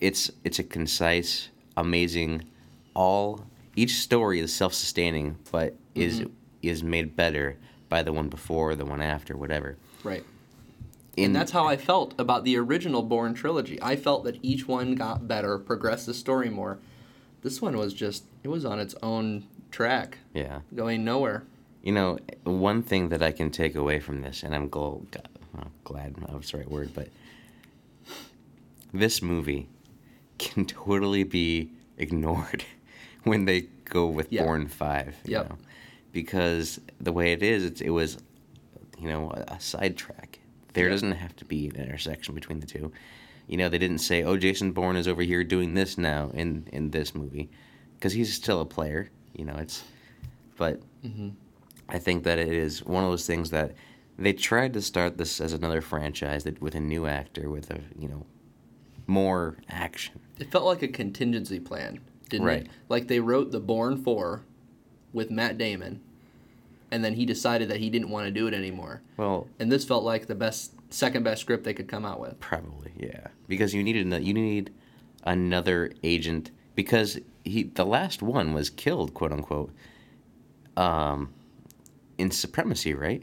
it's 0.00 0.30
it's 0.44 0.58
a 0.58 0.64
concise, 0.64 1.48
amazing, 1.76 2.44
all 2.94 3.44
each 3.76 3.94
story 3.96 4.40
is 4.40 4.52
self-sustaining, 4.54 5.38
but 5.50 5.74
is 5.94 6.20
Mm-hmm. 6.20 6.30
is 6.62 6.82
made 6.82 7.16
better 7.16 7.56
by 7.88 8.02
the 8.02 8.12
one 8.12 8.28
before, 8.28 8.74
the 8.74 8.84
one 8.84 9.02
after, 9.02 9.36
whatever. 9.36 9.76
Right. 10.04 10.24
In, 11.16 11.26
and 11.26 11.36
that's 11.36 11.52
how 11.52 11.66
I 11.66 11.76
felt 11.76 12.14
about 12.18 12.44
the 12.44 12.56
original 12.56 13.02
Bourne 13.02 13.34
trilogy. 13.34 13.78
I 13.82 13.96
felt 13.96 14.24
that 14.24 14.38
each 14.42 14.66
one 14.66 14.94
got 14.94 15.28
better, 15.28 15.58
progressed 15.58 16.06
the 16.06 16.14
story 16.14 16.48
more. 16.48 16.78
This 17.42 17.60
one 17.60 17.76
was 17.76 17.92
just, 17.92 18.24
it 18.42 18.48
was 18.48 18.64
on 18.64 18.78
its 18.78 18.94
own 19.02 19.44
track, 19.70 20.18
yeah. 20.32 20.60
going 20.74 21.04
nowhere. 21.04 21.42
You 21.82 21.92
know, 21.92 22.18
one 22.44 22.82
thing 22.82 23.08
that 23.10 23.22
I 23.22 23.32
can 23.32 23.50
take 23.50 23.74
away 23.74 24.00
from 24.00 24.22
this, 24.22 24.42
and 24.42 24.54
I'm 24.54 24.70
gl- 24.70 25.04
glad 25.84 26.14
that's 26.16 26.52
the 26.52 26.58
right 26.58 26.70
word, 26.70 26.92
but 26.94 27.08
this 28.92 29.20
movie 29.20 29.68
can 30.38 30.64
totally 30.66 31.24
be 31.24 31.70
ignored 31.98 32.64
when 33.24 33.44
they 33.44 33.62
go 33.84 34.06
with 34.06 34.32
Yeah. 34.32 34.44
Bourne 34.44 34.66
Five. 34.68 35.16
Yep. 35.24 35.48
know? 35.50 35.56
Because 36.12 36.80
the 37.00 37.12
way 37.12 37.32
it 37.32 37.42
is, 37.42 37.64
it's, 37.64 37.80
it 37.80 37.90
was, 37.90 38.18
you 38.98 39.08
know, 39.08 39.30
a, 39.30 39.54
a 39.54 39.60
sidetrack. 39.60 40.38
There 40.74 40.84
Yeah. 40.86 40.90
doesn't 40.90 41.12
have 41.12 41.34
to 41.36 41.44
be 41.44 41.68
an 41.68 41.76
intersection 41.76 42.34
between 42.34 42.60
the 42.60 42.66
two. 42.66 42.92
You 43.48 43.56
know, 43.56 43.68
they 43.68 43.78
didn't 43.78 43.98
say, 43.98 44.22
"Oh, 44.22 44.36
Jason 44.36 44.72
Bourne 44.72 44.96
is 44.96 45.08
over 45.08 45.22
here 45.22 45.42
doing 45.44 45.74
this 45.74 45.98
now 45.98 46.30
in 46.32 46.66
in 46.72 46.90
this 46.90 47.14
movie," 47.14 47.50
because 47.96 48.12
he's 48.12 48.32
still 48.32 48.60
a 48.60 48.64
player. 48.64 49.10
You 49.34 49.44
know, 49.44 49.56
it's, 49.56 49.82
but 50.56 50.80
Mm-hmm. 51.04 51.30
I 51.88 51.98
think 51.98 52.22
that 52.24 52.38
it 52.38 52.48
is 52.52 52.84
one 52.84 53.02
of 53.04 53.10
those 53.10 53.26
things 53.26 53.50
that 53.50 53.74
they 54.18 54.32
tried 54.32 54.72
to 54.74 54.80
start 54.80 55.18
this 55.18 55.40
as 55.40 55.52
another 55.52 55.80
franchise 55.80 56.44
that 56.44 56.62
with 56.62 56.74
a 56.76 56.80
new 56.80 57.06
actor 57.06 57.50
with 57.50 57.70
a 57.70 57.80
you 57.98 58.08
know 58.08 58.24
more 59.06 59.56
action. 59.68 60.20
It 60.38 60.50
felt 60.52 60.64
like 60.64 60.82
a 60.82 60.88
contingency 60.88 61.58
plan, 61.60 61.98
didn't 62.28 62.46
Right. 62.46 62.62
it? 62.62 62.68
Like 62.88 63.08
they 63.08 63.20
wrote 63.20 63.50
the 63.52 63.60
Bourne 63.60 63.96
4 64.02 64.42
with 65.12 65.30
Matt 65.30 65.58
Damon, 65.58 66.00
and 66.90 67.04
then 67.04 67.14
he 67.14 67.26
decided 67.26 67.68
that 67.70 67.78
he 67.80 67.90
didn't 67.90 68.10
want 68.10 68.26
to 68.26 68.30
do 68.30 68.46
it 68.46 68.54
anymore. 68.54 69.02
Well, 69.16 69.46
And 69.58 69.70
this 69.70 69.84
felt 69.84 70.04
like 70.04 70.26
the 70.26 70.34
best, 70.34 70.72
second 70.90 71.22
best 71.22 71.40
script 71.42 71.64
they 71.64 71.74
could 71.74 71.88
come 71.88 72.04
out 72.04 72.20
with. 72.20 72.38
probably 72.40 72.92
yeah, 72.98 73.28
because 73.48 73.74
you 73.74 73.82
needed 73.82 74.10
you 74.24 74.34
need 74.34 74.70
another 75.24 75.90
agent 76.02 76.50
because 76.74 77.18
he 77.44 77.62
the 77.64 77.84
last 77.86 78.22
one 78.22 78.52
was 78.54 78.68
killed 78.70 79.14
quote 79.14 79.32
unquote 79.32 79.72
um 80.76 81.32
in 82.18 82.30
supremacy 82.30 82.92
right 82.94 83.22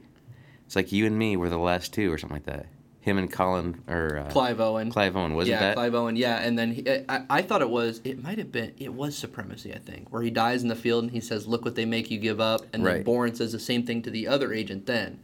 it's 0.66 0.76
like 0.76 0.92
you 0.92 1.06
and 1.06 1.18
me 1.18 1.36
were 1.36 1.50
the 1.50 1.58
last 1.58 1.94
two 1.94 2.12
or 2.12 2.18
something 2.18 2.36
like 2.38 2.46
that 2.46 2.66
him 3.02 3.18
and 3.18 3.32
colin 3.32 3.82
or 3.88 4.18
uh, 4.20 4.30
Clive 4.30 4.60
Owen. 4.60 4.92
clive 4.92 5.16
owen 5.16 5.34
wasn't 5.34 5.54
yeah, 5.54 5.60
that 5.60 5.76
Clive 5.76 5.96
Owen. 5.96 6.16
Yeah, 6.16 6.38
and 6.40 6.60
then 6.60 6.74
he, 6.74 6.84
I, 7.08 7.24
I 7.30 7.42
thought 7.42 7.62
it 7.62 7.70
was. 7.70 8.02
It 8.04 8.22
might 8.22 8.38
have 8.38 8.52
been. 8.52 8.74
It 8.78 8.94
was 8.94 9.18
supremacy. 9.18 9.74
I 9.74 9.78
think 9.80 10.12
where 10.12 10.22
he 10.22 10.30
dies 10.30 10.62
in 10.64 10.68
the 10.68 10.76
field 10.76 11.04
and 11.06 11.12
he 11.12 11.22
says, 11.22 11.48
"Look 11.48 11.64
what 11.64 11.76
they 11.76 11.86
make 11.86 12.12
you 12.12 12.20
give 12.20 12.40
up," 12.42 12.62
and 12.74 12.86
then 12.86 12.94
Right. 12.96 13.06
Bourne 13.06 13.34
says 13.36 13.52
the 13.54 13.60
same 13.60 13.84
thing 13.86 14.02
to 14.02 14.12
the 14.12 14.28
other 14.28 14.54
agent. 14.54 14.86
Then, 14.86 15.20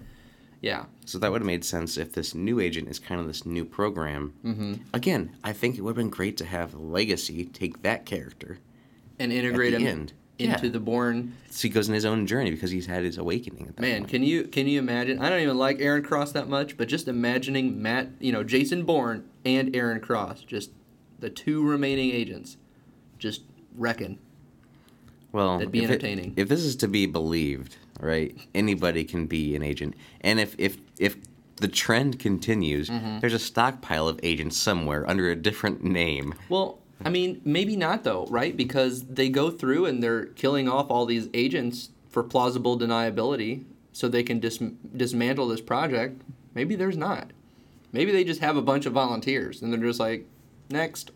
yeah, 0.61 0.85
So 1.05 1.19
that 1.19 1.31
would 1.31 1.41
have 1.41 1.45
made 1.45 1.65
sense 1.65 1.97
if 1.97 2.13
this 2.13 2.33
new 2.33 2.59
agent 2.59 2.87
is 2.89 2.97
kind 2.97 3.19
of 3.21 3.27
this 3.27 3.45
new 3.45 3.65
program. 3.65 4.33
Mm-hmm. 4.43 4.73
Again, 4.93 5.35
I 5.43 5.51
think 5.53 5.77
it 5.77 5.81
would 5.81 5.91
have 5.91 5.95
been 5.97 6.09
great 6.09 6.37
to 6.37 6.45
have 6.45 6.73
Legacy 6.73 7.43
take 7.45 7.81
that 7.83 8.05
character. 8.05 8.59
and 9.19 9.31
integrate 9.33 9.73
him 9.73 9.85
end. 9.85 10.13
Into 10.37 10.65
Yeah. 10.65 10.71
the 10.73 10.79
Bourne. 10.81 11.31
So 11.49 11.61
he 11.61 11.69
goes 11.69 11.87
in 11.87 11.93
his 11.93 12.03
own 12.03 12.27
journey 12.27 12.51
because 12.51 12.69
he's 12.69 12.85
had 12.87 13.03
his 13.05 13.17
awakening. 13.17 13.67
At 13.69 13.75
that 13.77 13.81
Man, 13.81 13.99
point. 14.01 14.09
can 14.09 14.23
you 14.23 14.43
can 14.43 14.67
you 14.67 14.79
imagine? 14.79 15.19
I 15.19 15.29
don't 15.29 15.39
even 15.41 15.57
like 15.57 15.79
Aaron 15.79 16.03
Cross 16.03 16.33
that 16.33 16.49
much, 16.49 16.75
but 16.77 16.89
just 16.89 17.07
imagining 17.07 17.81
Matt, 17.81 18.09
you 18.19 18.33
know, 18.33 18.43
Jason 18.43 18.83
Bourne 18.83 19.23
and 19.45 19.73
Aaron 19.73 20.01
Cross, 20.01 20.41
just 20.43 20.71
the 21.19 21.29
two 21.29 21.63
remaining 21.63 22.11
agents, 22.11 22.57
just 23.17 23.43
wrecking. 23.77 24.17
well, 25.31 25.57
that'd 25.57 25.71
be 25.71 25.79
if 25.79 25.85
it- 25.85 25.93
entertaining. 25.93 26.33
if 26.35 26.47
this 26.49 26.61
is 26.63 26.75
to 26.77 26.87
be 26.87 27.05
believed, 27.05 27.77
right? 27.99 28.35
Anybody 28.53 29.03
can 29.03 29.25
be 29.27 29.55
an 29.55 29.63
agent, 29.63 29.95
and 30.21 30.39
if 30.39 30.55
if 30.57 30.77
if 30.99 31.15
the 31.57 31.67
trend 31.69 32.19
continues, 32.19 32.89
Mm-hmm. 32.89 33.19
there's 33.19 33.33
a 33.33 33.39
stockpile 33.39 34.09
of 34.09 34.19
agents 34.23 34.57
somewhere 34.57 35.09
under 35.09 35.29
a 35.31 35.35
different 35.37 35.81
name. 35.83 36.33
Well, 36.49 36.79
I 37.03 37.09
mean, 37.09 37.41
maybe 37.43 37.75
not 37.75 38.03
though, 38.03 38.25
right? 38.29 38.55
Because 38.55 39.03
they 39.03 39.29
go 39.29 39.51
through 39.51 39.85
and 39.85 40.01
they're 40.01 40.25
killing 40.27 40.69
off 40.69 40.89
all 40.89 41.05
these 41.05 41.27
agents 41.33 41.89
for 42.09 42.23
plausible 42.23 42.77
deniability. 42.79 43.65
so 43.91 44.07
they 44.09 44.23
can 44.23 44.39
dis- 44.39 44.61
dismantle 44.95 45.47
this 45.47 45.61
project. 45.61 46.21
Maybe 46.53 46.75
there's 46.75 46.97
not. 46.97 47.31
Maybe 47.93 48.11
they 48.11 48.23
just 48.25 48.41
have 48.41 48.57
a 48.57 48.61
bunch 48.61 48.85
of 48.85 48.91
volunteers 48.93 49.61
and 49.61 49.71
they're 49.71 49.79
just 49.79 49.99
like, 50.01 50.25
next. 50.69 51.11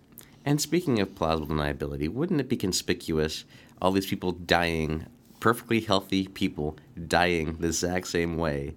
And 0.46 0.62
speaking 0.62 1.00
of 1.00 1.14
plausible 1.16 1.48
deniability, 1.56 2.08
wouldn't 2.08 2.40
it 2.40 2.48
be 2.50 2.56
conspicuous 2.58 3.44
all 3.82 3.92
these 3.92 4.06
people 4.08 4.32
dying, 4.32 5.06
perfectly 5.42 5.82
healthy 5.82 6.28
people 6.28 6.78
dying 7.08 7.58
the 7.60 7.68
exact 7.68 8.08
same 8.08 8.38
way, 8.38 8.76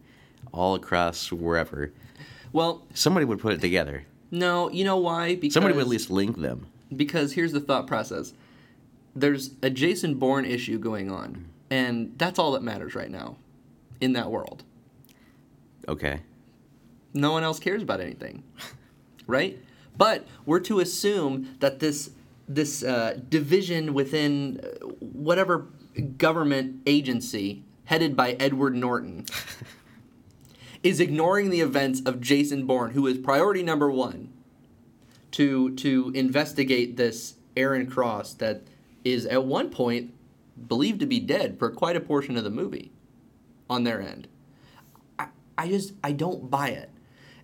all 0.52 0.74
across 0.74 1.30
wherever? 1.30 1.92
Well, 2.52 2.82
Somebody 2.94 3.24
would 3.24 3.38
put 3.40 3.52
it 3.54 3.60
together. 3.60 4.04
no, 4.32 4.68
you 4.70 4.84
know 4.84 4.96
why? 4.98 5.36
Because 5.36 5.54
Somebody 5.54 5.74
would 5.76 5.82
at 5.82 5.88
least 5.88 6.10
link 6.10 6.38
them. 6.40 6.66
Because 6.96 7.32
here's 7.32 7.52
the 7.52 7.60
thought 7.60 7.86
process. 7.86 8.32
There's 9.14 9.52
a 9.62 9.70
Jason 9.70 10.14
Bourne 10.14 10.44
issue 10.44 10.78
going 10.78 11.10
on, 11.10 11.46
and 11.70 12.14
that's 12.16 12.38
all 12.38 12.52
that 12.52 12.62
matters 12.62 12.94
right 12.94 13.10
now 13.10 13.36
in 14.00 14.12
that 14.14 14.30
world. 14.30 14.64
Okay. 15.88 16.20
No 17.14 17.32
one 17.32 17.42
else 17.42 17.58
cares 17.58 17.82
about 17.82 18.00
anything, 18.00 18.42
right? 19.26 19.58
But 19.96 20.26
we're 20.46 20.60
to 20.60 20.80
assume 20.80 21.56
that 21.60 21.78
this 21.80 22.10
this 22.48 22.82
uh, 22.82 23.18
division 23.28 23.94
within 23.94 24.60
uh, 24.62 24.86
whatever 24.98 25.66
government 26.16 26.82
agency 26.86 27.62
headed 27.84 28.16
by 28.16 28.32
Edward 28.32 28.74
Norton 28.74 29.26
is 30.82 31.00
ignoring 31.00 31.50
the 31.50 31.60
events 31.60 32.00
of 32.04 32.20
Jason 32.20 32.66
Bourne, 32.66 32.92
who 32.92 33.06
is 33.06 33.18
priority 33.18 33.62
number 33.62 33.90
one 33.90 34.31
to 35.32 35.74
to 35.76 36.12
investigate 36.14 36.96
this 36.96 37.34
Aaron 37.56 37.86
Cross 37.86 38.34
that 38.34 38.62
is 39.04 39.26
at 39.26 39.44
one 39.44 39.70
point 39.70 40.14
believed 40.68 41.00
to 41.00 41.06
be 41.06 41.20
dead 41.20 41.58
for 41.58 41.70
quite 41.70 41.96
a 41.96 42.00
portion 42.00 42.36
of 42.36 42.44
the 42.44 42.50
movie 42.50 42.92
on 43.68 43.84
their 43.84 44.00
end. 44.00 44.28
I, 45.18 45.28
I 45.58 45.68
just 45.68 45.94
I 46.02 46.12
don't 46.12 46.50
buy 46.50 46.68
it. 46.68 46.90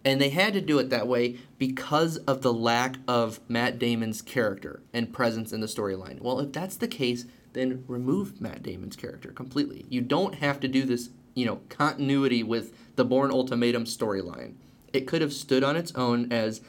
And 0.05 0.21
they 0.21 0.31
had 0.31 0.53
to 0.55 0.61
do 0.61 0.79
it 0.79 0.91
that 0.91 1.09
way 1.09 1.39
because 1.59 2.19
of 2.19 2.43
the 2.43 2.53
lack 2.53 2.97
of 3.09 3.41
Matt 3.49 3.79
Damon's 3.79 4.23
character 4.23 4.81
and 4.95 5.13
presence 5.13 5.53
in 5.53 5.61
the 5.61 5.67
storyline. 5.67 6.21
Well, 6.21 6.39
if 6.41 6.53
that's 6.53 6.77
the 6.77 6.89
case, 6.89 7.27
then 7.53 7.85
remove 7.89 8.41
Matt 8.41 8.63
Damon's 8.63 8.97
character 8.97 9.31
completely. 9.33 9.87
You 9.89 10.01
don't 10.01 10.37
have 10.37 10.61
to 10.61 10.69
do 10.69 10.85
this, 10.85 11.11
you 11.35 11.45
know, 11.45 11.61
continuity 11.69 12.43
with 12.43 12.73
the 12.97 13.05
Bourne 13.05 13.33
Ultimatum 13.33 13.85
storyline. 13.85 14.55
It 14.93 15.07
could 15.07 15.21
have 15.21 15.33
stood 15.33 15.65
on 15.65 15.77
its 15.77 15.93
own 15.95 16.33
as 16.33 16.61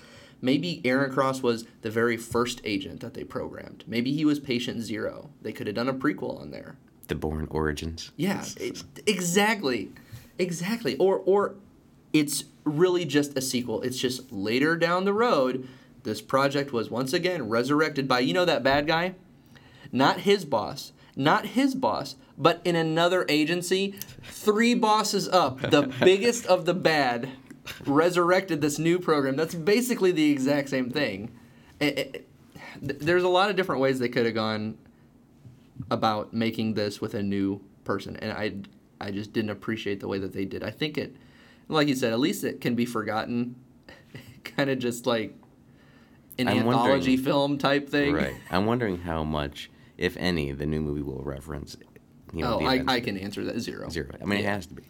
maybe 0.42 0.82
Aaron 0.86 1.12
Cross 1.12 1.42
was 1.42 1.66
the 1.82 1.92
very 1.92 2.18
first 2.18 2.62
agent 2.64 3.02
that 3.02 3.14
they 3.14 3.24
programmed. 3.24 3.84
Maybe 3.88 4.14
he 4.14 4.26
was 4.26 4.40
patient 4.40 4.82
zero. 4.82 5.30
They 5.42 5.52
could 5.52 5.68
have 5.68 5.76
done 5.76 5.90
a 5.90 5.94
prequel 5.94 6.40
on 6.40 6.52
there. 6.52 6.78
The 7.08 7.16
Bourne 7.16 7.48
Origins. 7.50 8.12
Yeah, 8.18 8.46
it, 8.58 8.84
exactly, 9.08 9.90
exactly. 10.38 10.96
Or 10.98 11.18
or 11.26 11.56
it's 12.14 12.46
really 12.64 13.06
just 13.06 13.38
a 13.38 13.42
sequel. 13.42 13.82
It's 13.82 14.00
just 14.00 14.32
later 14.32 14.76
down 14.76 15.06
the 15.06 15.14
road, 15.14 15.68
this 16.04 16.22
project 16.22 16.72
was 16.72 16.90
once 16.90 17.14
again 17.14 17.50
resurrected 17.50 18.08
by 18.08 18.20
you 18.20 18.34
know 18.34 18.46
that 18.46 18.64
bad 18.64 18.88
guy, 18.88 19.16
not 19.92 20.22
his 20.22 20.46
boss, 20.46 20.92
not 21.16 21.48
his 21.48 21.76
boss, 21.76 22.16
but 22.38 22.62
in 22.64 22.76
another 22.76 23.26
agency, 23.28 23.96
three 24.24 24.74
bosses 24.74 25.28
up, 25.28 25.60
the 25.62 25.82
biggest 26.00 26.46
of 26.46 26.66
the 26.66 26.74
bad, 26.74 27.30
resurrected 27.86 28.62
this 28.62 28.80
new 28.80 29.00
program. 29.00 29.36
That's 29.36 29.56
basically 29.56 30.12
the 30.12 30.32
exact 30.32 30.70
same 30.70 30.90
thing. 30.90 31.32
It- 31.80 31.98
it- 32.00 32.26
there's 32.82 33.24
a 33.24 33.30
lot 33.30 33.50
of 33.50 33.56
different 33.56 33.82
ways 33.82 34.00
they 34.00 34.10
could 34.10 34.26
have 34.26 34.36
gone 34.36 34.78
about 35.90 36.34
making 36.34 36.74
this 36.74 37.02
with 37.02 37.14
a 37.14 37.24
new 37.24 37.62
person, 37.84 38.16
and 38.18 38.32
I 38.32 38.54
I 39.02 39.12
just 39.12 39.32
didn't 39.32 39.52
appreciate 39.52 40.02
the 40.02 40.08
way 40.10 40.20
that 40.20 40.34
they 40.34 40.44
did. 40.46 40.62
I 40.62 40.72
think 40.72 40.98
it, 40.98 41.16
like 41.70 41.88
you 41.88 41.96
said, 41.96 42.12
at 42.12 42.20
least 42.20 42.44
it 42.44 42.60
can 42.60 42.76
be 42.76 42.86
forgotten, 42.86 43.56
kind 44.44 44.70
of 44.70 44.78
just 44.80 45.06
like 45.06 45.34
an 46.38 46.48
I'm 46.50 46.58
anthology 46.60 47.16
film 47.18 47.58
type 47.58 47.88
thing. 47.90 48.14
Right. 48.14 48.34
I'm 48.52 48.66
wondering 48.66 49.00
how 49.00 49.24
much, 49.24 49.72
if 49.98 50.18
any, 50.18 50.52
the 50.52 50.66
new 50.66 50.82
movie 50.82 51.02
will 51.02 51.22
reference. 51.24 51.78
You 52.34 52.44
know, 52.44 52.60
Oh, 52.62 52.66
I. 52.66 52.84
I 52.88 53.00
can 53.00 53.18
answer 53.18 53.44
that 53.46 53.60
zero. 53.62 53.90
Zero. 53.90 54.12
I 54.22 54.26
mean, 54.26 54.40
it 54.40 54.46
has 54.46 54.66
to 54.68 54.74
be. 54.74 54.84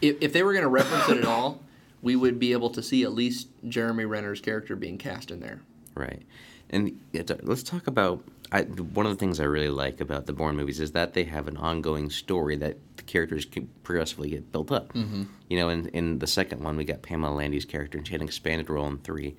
If, 0.00 0.16
if 0.22 0.32
they 0.32 0.42
were 0.42 0.52
going 0.52 0.64
to 0.64 0.68
reference 0.70 1.08
it 1.10 1.18
at 1.18 1.24
all, 1.26 1.60
we 2.02 2.16
would 2.16 2.38
be 2.38 2.52
able 2.52 2.70
to 2.70 2.82
see 2.82 3.02
at 3.02 3.12
least 3.12 3.48
Jeremy 3.68 4.04
Renner's 4.04 4.40
character 4.40 4.76
being 4.76 4.98
cast 4.98 5.30
in 5.30 5.40
there. 5.40 5.62
Right. 5.94 6.22
And 6.70 6.98
let's 7.42 7.62
talk 7.62 7.86
about 7.86 8.22
I, 8.50 8.62
one 8.62 9.04
of 9.04 9.12
the 9.12 9.18
things 9.18 9.40
I 9.40 9.44
really 9.44 9.68
like 9.68 10.00
about 10.00 10.26
the 10.26 10.32
Bourne 10.32 10.56
movies 10.56 10.80
is 10.80 10.92
that 10.92 11.12
they 11.12 11.24
have 11.24 11.48
an 11.48 11.56
ongoing 11.58 12.08
story 12.08 12.56
that 12.56 12.76
the 12.96 13.02
characters 13.02 13.44
can 13.44 13.68
progressively 13.82 14.30
get 14.30 14.50
built 14.52 14.72
up. 14.72 14.92
Mm-hmm. 14.94 15.24
You 15.48 15.58
know, 15.58 15.68
in, 15.68 15.88
in 15.88 16.18
the 16.18 16.26
second 16.26 16.62
one, 16.62 16.76
we 16.76 16.84
got 16.84 17.02
Pamela 17.02 17.34
Landy's 17.34 17.66
character, 17.66 17.98
and 17.98 18.06
she 18.06 18.12
had 18.14 18.22
an 18.22 18.26
expanded 18.28 18.70
role 18.70 18.86
in 18.86 18.98
three. 18.98 19.36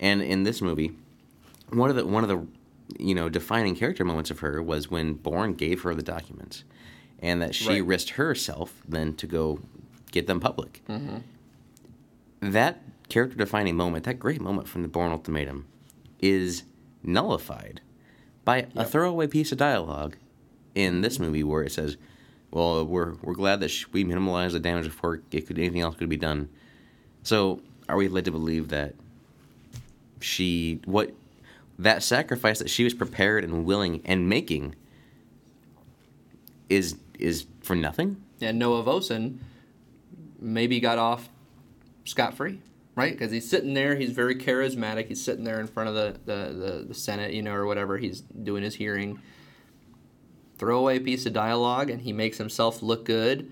And 0.00 0.22
in 0.22 0.44
this 0.44 0.62
movie, 0.62 0.92
one 1.70 1.90
of 1.90 1.96
the 1.96 2.06
one 2.06 2.22
of 2.22 2.28
the 2.28 2.46
you 2.98 3.14
know 3.14 3.28
defining 3.28 3.76
character 3.76 4.04
moments 4.04 4.30
of 4.30 4.38
her 4.40 4.62
was 4.62 4.90
when 4.90 5.14
Bourne 5.14 5.52
gave 5.54 5.82
her 5.82 5.94
the 5.94 6.02
documents, 6.02 6.64
and 7.20 7.42
that 7.42 7.54
she 7.54 7.68
Right. 7.68 7.84
risked 7.86 8.10
herself 8.10 8.82
then 8.88 9.14
to 9.16 9.26
go 9.26 9.60
get 10.10 10.26
them 10.26 10.40
public. 10.40 10.82
That 12.42 12.82
character 13.08 13.36
defining 13.36 13.76
moment, 13.76 14.04
that 14.04 14.18
great 14.18 14.40
moment 14.40 14.66
from 14.66 14.82
the 14.82 14.88
Bourne 14.88 15.12
Ultimatum, 15.12 15.64
is 16.18 16.64
nullified 17.04 17.80
by 18.44 18.66
a 18.74 18.84
throwaway 18.84 19.28
piece 19.28 19.52
of 19.52 19.58
dialogue 19.58 20.16
in 20.74 21.02
this 21.02 21.20
movie 21.20 21.44
where 21.44 21.62
it 21.62 21.70
says, 21.70 21.96
"Well, 22.50 22.84
we're 22.84 23.14
we're 23.22 23.34
glad 23.34 23.60
that 23.60 23.68
sh- 23.68 23.84
we 23.92 24.04
minimalized 24.04 24.52
the 24.52 24.60
damage 24.60 24.86
before 24.86 25.22
it 25.30 25.46
could 25.46 25.56
anything 25.56 25.82
else 25.82 25.94
could 25.96 26.08
be 26.08 26.16
done." 26.16 26.48
So, 27.22 27.60
are 27.88 27.96
we 27.96 28.08
led 28.08 28.24
to 28.24 28.32
believe 28.32 28.70
that 28.70 28.96
she 30.18 30.80
what 30.84 31.14
that 31.78 32.02
sacrifice 32.02 32.58
that 32.58 32.70
she 32.70 32.82
was 32.82 32.92
prepared 32.92 33.44
and 33.44 33.64
willing 33.64 34.02
and 34.04 34.28
making 34.28 34.74
is 36.68 36.96
is 37.20 37.46
for 37.60 37.76
nothing? 37.76 38.16
And 38.40 38.58
Noah 38.58 38.82
Vosen 38.82 39.38
maybe 40.40 40.80
got 40.80 40.98
off 40.98 41.28
scot 42.04 42.34
free, 42.34 42.60
right? 42.94 43.12
Because 43.12 43.30
he's 43.30 43.48
sitting 43.48 43.74
there, 43.74 43.96
he's 43.96 44.10
very 44.10 44.36
charismatic. 44.36 45.08
He's 45.08 45.22
sitting 45.22 45.44
there 45.44 45.60
in 45.60 45.66
front 45.66 45.88
of 45.88 45.94
the, 45.94 46.18
the, 46.24 46.52
the, 46.52 46.84
the 46.88 46.94
Senate, 46.94 47.32
you 47.32 47.42
know, 47.42 47.54
or 47.54 47.66
whatever. 47.66 47.98
He's 47.98 48.20
doing 48.20 48.62
his 48.62 48.76
hearing. 48.76 49.20
Throwaway 50.58 50.98
piece 51.00 51.26
of 51.26 51.32
dialogue, 51.32 51.90
and 51.90 52.02
he 52.02 52.12
makes 52.12 52.38
himself 52.38 52.82
look 52.82 53.04
good. 53.04 53.50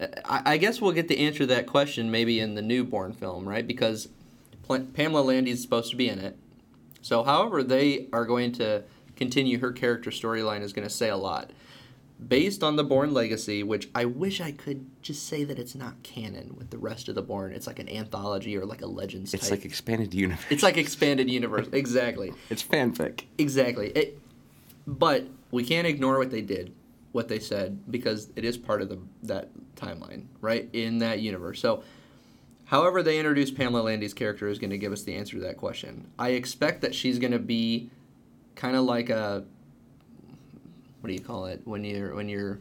Uh, 0.00 0.06
I, 0.24 0.56
guess 0.58 0.80
we'll 0.80 0.92
get 0.92 1.08
the 1.08 1.18
answer 1.18 1.38
to 1.38 1.46
that 1.46 1.66
question 1.66 2.10
maybe 2.10 2.38
in 2.38 2.54
the 2.54 2.62
newborn 2.62 3.12
film, 3.12 3.48
right? 3.48 3.66
Because 3.66 4.08
Pla- 4.62 4.80
Pamela 4.94 5.22
Landy's 5.22 5.60
supposed 5.60 5.90
to 5.90 5.96
be 5.96 6.08
in 6.08 6.18
it. 6.18 6.36
So, 7.00 7.24
however, 7.24 7.64
they 7.64 8.08
are 8.12 8.24
going 8.24 8.52
to 8.52 8.84
continue 9.16 9.58
her 9.58 9.72
character 9.72 10.10
storyline 10.10 10.62
is 10.62 10.72
going 10.72 10.86
to 10.86 10.92
say 10.92 11.08
a 11.08 11.16
lot 11.16 11.50
based 12.28 12.62
on 12.62 12.76
the 12.76 12.84
Bourne 12.84 13.12
legacy, 13.14 13.62
which 13.62 13.88
I 13.94 14.04
wish 14.04 14.40
I 14.40 14.52
could 14.52 14.86
just 15.02 15.26
say 15.26 15.44
that 15.44 15.58
it's 15.58 15.74
not 15.74 16.02
canon 16.02 16.54
with 16.56 16.70
the 16.70 16.78
rest 16.78 17.08
of 17.08 17.14
the 17.14 17.22
Bourne. 17.22 17.52
It's 17.52 17.66
like 17.66 17.78
an 17.78 17.88
anthology 17.88 18.56
or 18.56 18.64
like 18.66 18.82
a 18.82 18.86
Legends 18.86 19.32
It's 19.34 19.44
type. 19.44 19.58
like 19.58 19.64
expanded 19.64 20.12
universe. 20.14 20.44
it's 20.50 20.62
like 20.62 20.76
expanded 20.76 21.30
universe. 21.30 21.68
exactly. 21.72 22.32
it's 22.50 22.62
fanfic. 22.62 23.24
Exactly. 23.38 23.88
It, 23.90 24.18
but 24.86 25.26
we 25.50 25.64
can't 25.64 25.86
ignore 25.86 26.18
what 26.18 26.30
they 26.30 26.42
did, 26.42 26.72
what 27.12 27.28
they 27.28 27.38
said, 27.38 27.78
because 27.90 28.30
it 28.36 28.44
is 28.44 28.56
part 28.58 28.82
of 28.82 28.88
the 28.88 28.98
that 29.24 29.48
timeline, 29.76 30.24
right? 30.40 30.68
In 30.72 30.98
that 30.98 31.20
universe. 31.20 31.60
So 31.60 31.82
however 32.66 33.02
they 33.02 33.18
introduce 33.18 33.50
Pamela 33.50 33.82
Landy's 33.82 34.14
character 34.14 34.48
is 34.48 34.58
going 34.58 34.70
to 34.70 34.78
give 34.78 34.92
us 34.92 35.02
the 35.02 35.14
answer 35.14 35.36
to 35.36 35.42
that 35.42 35.56
question. 35.56 36.08
I 36.18 36.30
expect 36.30 36.80
that 36.82 36.94
she's 36.94 37.18
going 37.18 37.32
to 37.32 37.38
be 37.38 37.90
kind 38.54 38.76
of 38.76 38.84
like 38.84 39.08
a 39.10 39.44
what 41.02 41.08
do 41.08 41.14
you 41.14 41.20
call 41.20 41.46
it 41.46 41.60
when 41.64 41.84
you're 41.84 42.14
when 42.14 42.28
you're 42.28 42.58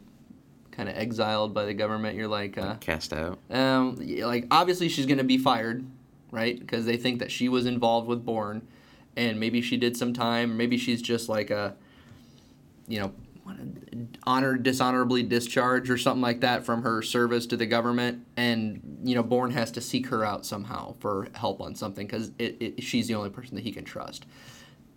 kind 0.72 0.90
of 0.90 0.98
exiled 0.98 1.54
by 1.54 1.64
the 1.66 1.74
government 1.74 2.16
you're 2.18 2.28
like 2.28 2.58
uh, 2.58 2.76
Cast 2.76 3.14
out. 3.14 3.38
um, 3.52 3.96
like 4.20 4.48
obviously 4.52 4.90
she's 4.90 5.06
gonna 5.06 5.24
be 5.24 5.38
fired, 5.38 5.86
right? 6.32 6.60
Because 6.60 6.86
they 6.86 6.98
think 6.98 7.20
that 7.20 7.32
she 7.32 7.48
was 7.50 7.66
involved 7.66 8.08
with 8.08 8.26
Bourne, 8.26 8.68
and 9.16 9.40
maybe 9.40 9.62
she 9.62 9.78
did 9.78 9.96
some 9.96 10.12
time. 10.12 10.58
Maybe 10.58 10.78
she's 10.78 11.02
just 11.02 11.30
like 11.30 11.52
a, 11.52 11.76
you 12.88 13.00
know, 13.00 13.12
honored 14.24 14.64
dishonorably 14.64 15.24
discharged 15.24 15.90
or 15.90 15.98
something 15.98 16.22
like 16.22 16.42
that 16.42 16.66
from 16.66 16.84
her 16.84 17.02
service 17.02 17.46
to 17.48 17.58
the 17.58 17.66
government, 17.68 18.26
and 18.36 19.00
you 19.04 19.14
know 19.14 19.24
Bourne 19.24 19.52
has 19.52 19.70
to 19.72 19.82
seek 19.82 20.08
her 20.08 20.26
out 20.26 20.46
somehow 20.48 20.96
for 21.00 21.28
help 21.36 21.62
on 21.62 21.76
something 21.76 22.08
because 22.08 22.32
she's 22.80 23.08
the 23.08 23.14
only 23.14 23.30
person 23.30 23.56
that 23.56 23.64
he 23.64 23.72
can 23.72 23.84
trust. 23.84 24.26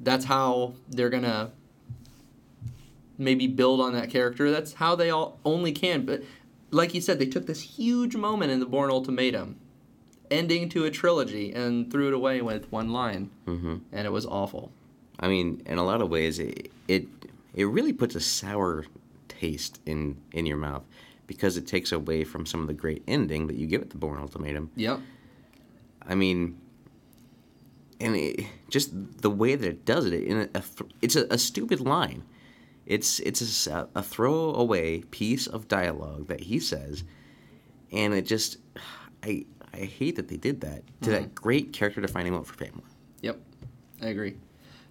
That's 0.01 0.25
how 0.25 0.75
they're 0.89 1.11
gonna 1.11 1.51
maybe 3.18 3.47
build 3.47 3.80
on 3.80 3.92
that 3.94 4.11
character. 4.11 4.50
That's 4.50 4.75
how 4.75 4.94
they 4.94 5.11
all 5.11 5.38
only 5.44 5.73
can. 5.73 6.04
But 6.04 6.23
like 6.71 6.94
you 6.94 7.00
said, 7.00 7.18
they 7.18 7.26
took 7.26 7.47
this 7.47 7.62
huge 7.62 8.16
moment 8.16 8.50
in 8.50 8.61
the 8.61 8.66
Bourne 8.66 8.90
Ultimatum, 8.90 9.56
ending 10.30 10.68
to 10.71 10.85
a 10.85 10.90
trilogy, 10.90 11.52
and 11.52 11.90
threw 11.90 12.09
it 12.09 12.14
away 12.14 12.40
with 12.40 12.71
one 12.73 12.90
line, 12.92 13.30
hmm 13.44 13.76
and 13.92 14.06
it 14.06 14.11
was 14.11 14.26
awful. 14.26 14.73
I 15.21 15.28
mean, 15.28 15.62
in 15.66 15.78
a 15.78 15.85
lot 15.85 16.00
of 16.00 16.09
ways, 16.11 16.38
it, 16.38 16.73
it 16.88 17.06
it 17.54 17.64
really 17.64 17.92
puts 17.92 18.14
a 18.16 18.21
sour 18.21 18.85
taste 19.28 19.80
in 19.87 20.16
in 20.33 20.47
your 20.47 20.56
mouth 20.56 20.85
because 21.26 21.56
it 21.56 21.66
takes 21.66 21.92
away 21.92 22.25
from 22.25 22.44
some 22.47 22.61
of 22.61 22.66
the 22.66 22.75
great 22.75 23.02
ending 23.06 23.47
that 23.47 23.56
you 23.56 23.66
give 23.66 23.80
with 23.80 23.90
the 23.90 23.97
Bourne 23.97 24.21
Ultimatum. 24.21 24.71
Yep. 24.76 25.00
I 26.06 26.14
mean, 26.14 26.59
and 28.00 28.16
it, 28.16 28.44
just 28.68 28.90
the 29.23 29.30
way 29.30 29.54
that 29.54 29.66
it 29.66 29.85
does 29.85 30.06
it, 30.06 30.25
in 30.25 30.40
a, 30.40 30.59
a 30.59 30.62
it's 31.00 31.16
a, 31.16 31.26
a 31.30 31.38
stupid 31.38 31.80
line. 31.80 32.25
It's 32.87 33.19
it's 33.21 33.67
a 33.67 34.03
throwaway 34.03 35.00
piece 35.03 35.47
of 35.47 35.69
dialogue 35.69 36.29
that 36.29 36.41
he 36.41 36.61
says, 36.61 37.05
and 37.93 38.12
it 38.12 38.26
just, 38.26 38.59
I 39.23 39.47
I 39.73 39.79
hate 39.79 40.17
that 40.17 40.29
they 40.29 40.37
did 40.37 40.61
that 40.61 40.83
to 41.03 41.11
that 41.11 41.23
mm-hmm. 41.23 41.35
great 41.35 41.73
character 41.73 42.00
defining 42.00 42.33
moment 42.33 42.49
for 42.49 42.57
Pamela. 42.57 42.83
Yep, 43.23 43.41
I 44.03 44.07
agree. 44.07 44.35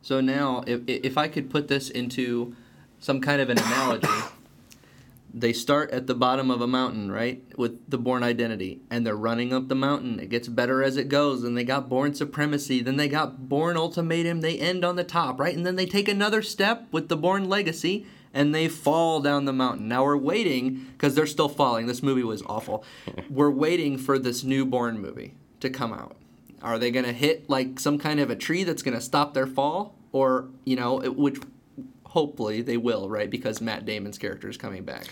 So 0.01 0.21
now, 0.21 0.63
if 0.65 0.81
if 0.87 1.17
I 1.17 1.27
could 1.27 1.49
put 1.49 1.67
this 1.67 1.89
into 1.89 2.55
some 2.99 3.21
kind 3.21 3.41
of 3.41 3.49
an 3.49 3.59
analogy, 3.59 4.07
they 5.33 5.51
start 5.51 5.89
at 5.91 6.05
the 6.05 6.13
bottom 6.13 6.51
of 6.51 6.61
a 6.61 6.67
mountain, 6.67 7.11
right, 7.11 7.43
with 7.57 7.89
the 7.89 7.97
Bourne 7.97 8.21
identity, 8.21 8.81
and 8.91 9.05
they're 9.05 9.15
running 9.15 9.51
up 9.51 9.67
the 9.67 9.75
mountain. 9.75 10.19
It 10.19 10.29
gets 10.29 10.47
better 10.47 10.83
as 10.83 10.95
it 10.95 11.09
goes, 11.09 11.43
and 11.43 11.57
they 11.57 11.63
got 11.63 11.89
Bourne 11.89 12.13
supremacy. 12.13 12.81
Then 12.81 12.97
they 12.97 13.07
got 13.07 13.49
Bourne 13.49 13.75
ultimatum. 13.75 14.41
They 14.41 14.59
end 14.59 14.85
on 14.85 14.95
the 14.95 15.03
top, 15.03 15.39
right, 15.39 15.55
and 15.55 15.65
then 15.65 15.75
they 15.75 15.87
take 15.87 16.07
another 16.07 16.43
step 16.43 16.87
with 16.91 17.09
the 17.09 17.17
Bourne 17.17 17.49
legacy. 17.49 18.05
And 18.35 18.53
they 18.53 18.67
fall 18.67 19.21
down 19.21 19.45
the 19.45 19.53
mountain. 19.53 19.87
Now 19.87 20.03
we're 20.03 20.17
waiting 20.17 20.87
because 20.93 21.13
they're 21.13 21.27
still 21.27 21.49
falling. 21.49 21.85
This 21.85 22.01
movie 22.01 22.23
was 22.23 22.41
awful. 22.47 22.83
we're 23.29 23.51
waiting 23.51 23.95
for 23.95 24.17
this 24.17 24.43
newborn 24.43 24.99
movie 24.99 25.35
to 25.59 25.69
come 25.69 25.93
out. 25.93 26.15
Are 26.63 26.79
they 26.79 26.89
going 26.89 27.05
to 27.05 27.13
hit 27.13 27.47
like 27.47 27.79
some 27.79 27.99
kind 27.99 28.19
of 28.19 28.31
a 28.31 28.35
tree 28.35 28.63
that's 28.63 28.81
going 28.81 28.95
to 28.95 29.01
stop 29.01 29.35
their 29.35 29.45
fall? 29.45 29.93
Or, 30.11 30.47
you 30.65 30.75
know, 30.75 30.99
it, 31.03 31.15
which 31.15 31.41
hopefully 32.13 32.61
they 32.61 32.77
will, 32.77 33.09
right? 33.09 33.29
Because 33.29 33.59
Matt 33.59 33.85
Damon's 33.87 34.19
character 34.19 34.47
is 34.47 34.55
coming 34.55 34.83
back. 34.83 35.07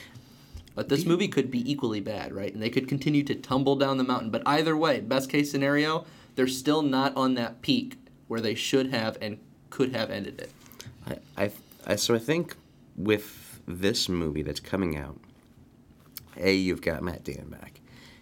But 0.76 0.88
this 0.88 1.04
movie 1.04 1.28
could 1.28 1.50
be 1.50 1.70
equally 1.70 2.00
bad, 2.00 2.32
right? 2.32 2.54
And 2.54 2.62
they 2.62 2.70
could 2.70 2.88
continue 2.88 3.24
to 3.24 3.34
tumble 3.34 3.76
down 3.76 3.98
the 3.98 4.04
mountain. 4.04 4.30
But 4.30 4.44
either 4.46 4.78
way, 4.78 5.00
best 5.00 5.28
case 5.28 5.50
scenario, 5.50 6.06
they're 6.36 6.48
still 6.48 6.84
not 6.84 7.18
on 7.18 7.34
that 7.34 7.64
peak 7.64 7.98
where 8.28 8.40
they 8.40 8.54
should 8.54 8.92
have 8.92 9.18
and 9.20 9.40
could 9.72 9.96
have 9.96 10.12
ended 10.12 10.40
it. 10.40 10.52
I, 11.08 11.44
I, 11.46 11.52
I 11.88 11.96
so 11.96 12.14
I 12.14 12.20
think 12.20 12.56
with 12.96 13.60
this 13.68 14.08
movie 14.08 14.44
that's 14.44 14.60
coming 14.60 14.96
out, 14.96 15.20
a 16.38 16.54
you've 16.54 16.84
got 16.84 17.02
Matt 17.02 17.24
Damon 17.24 17.50
back, 17.50 17.81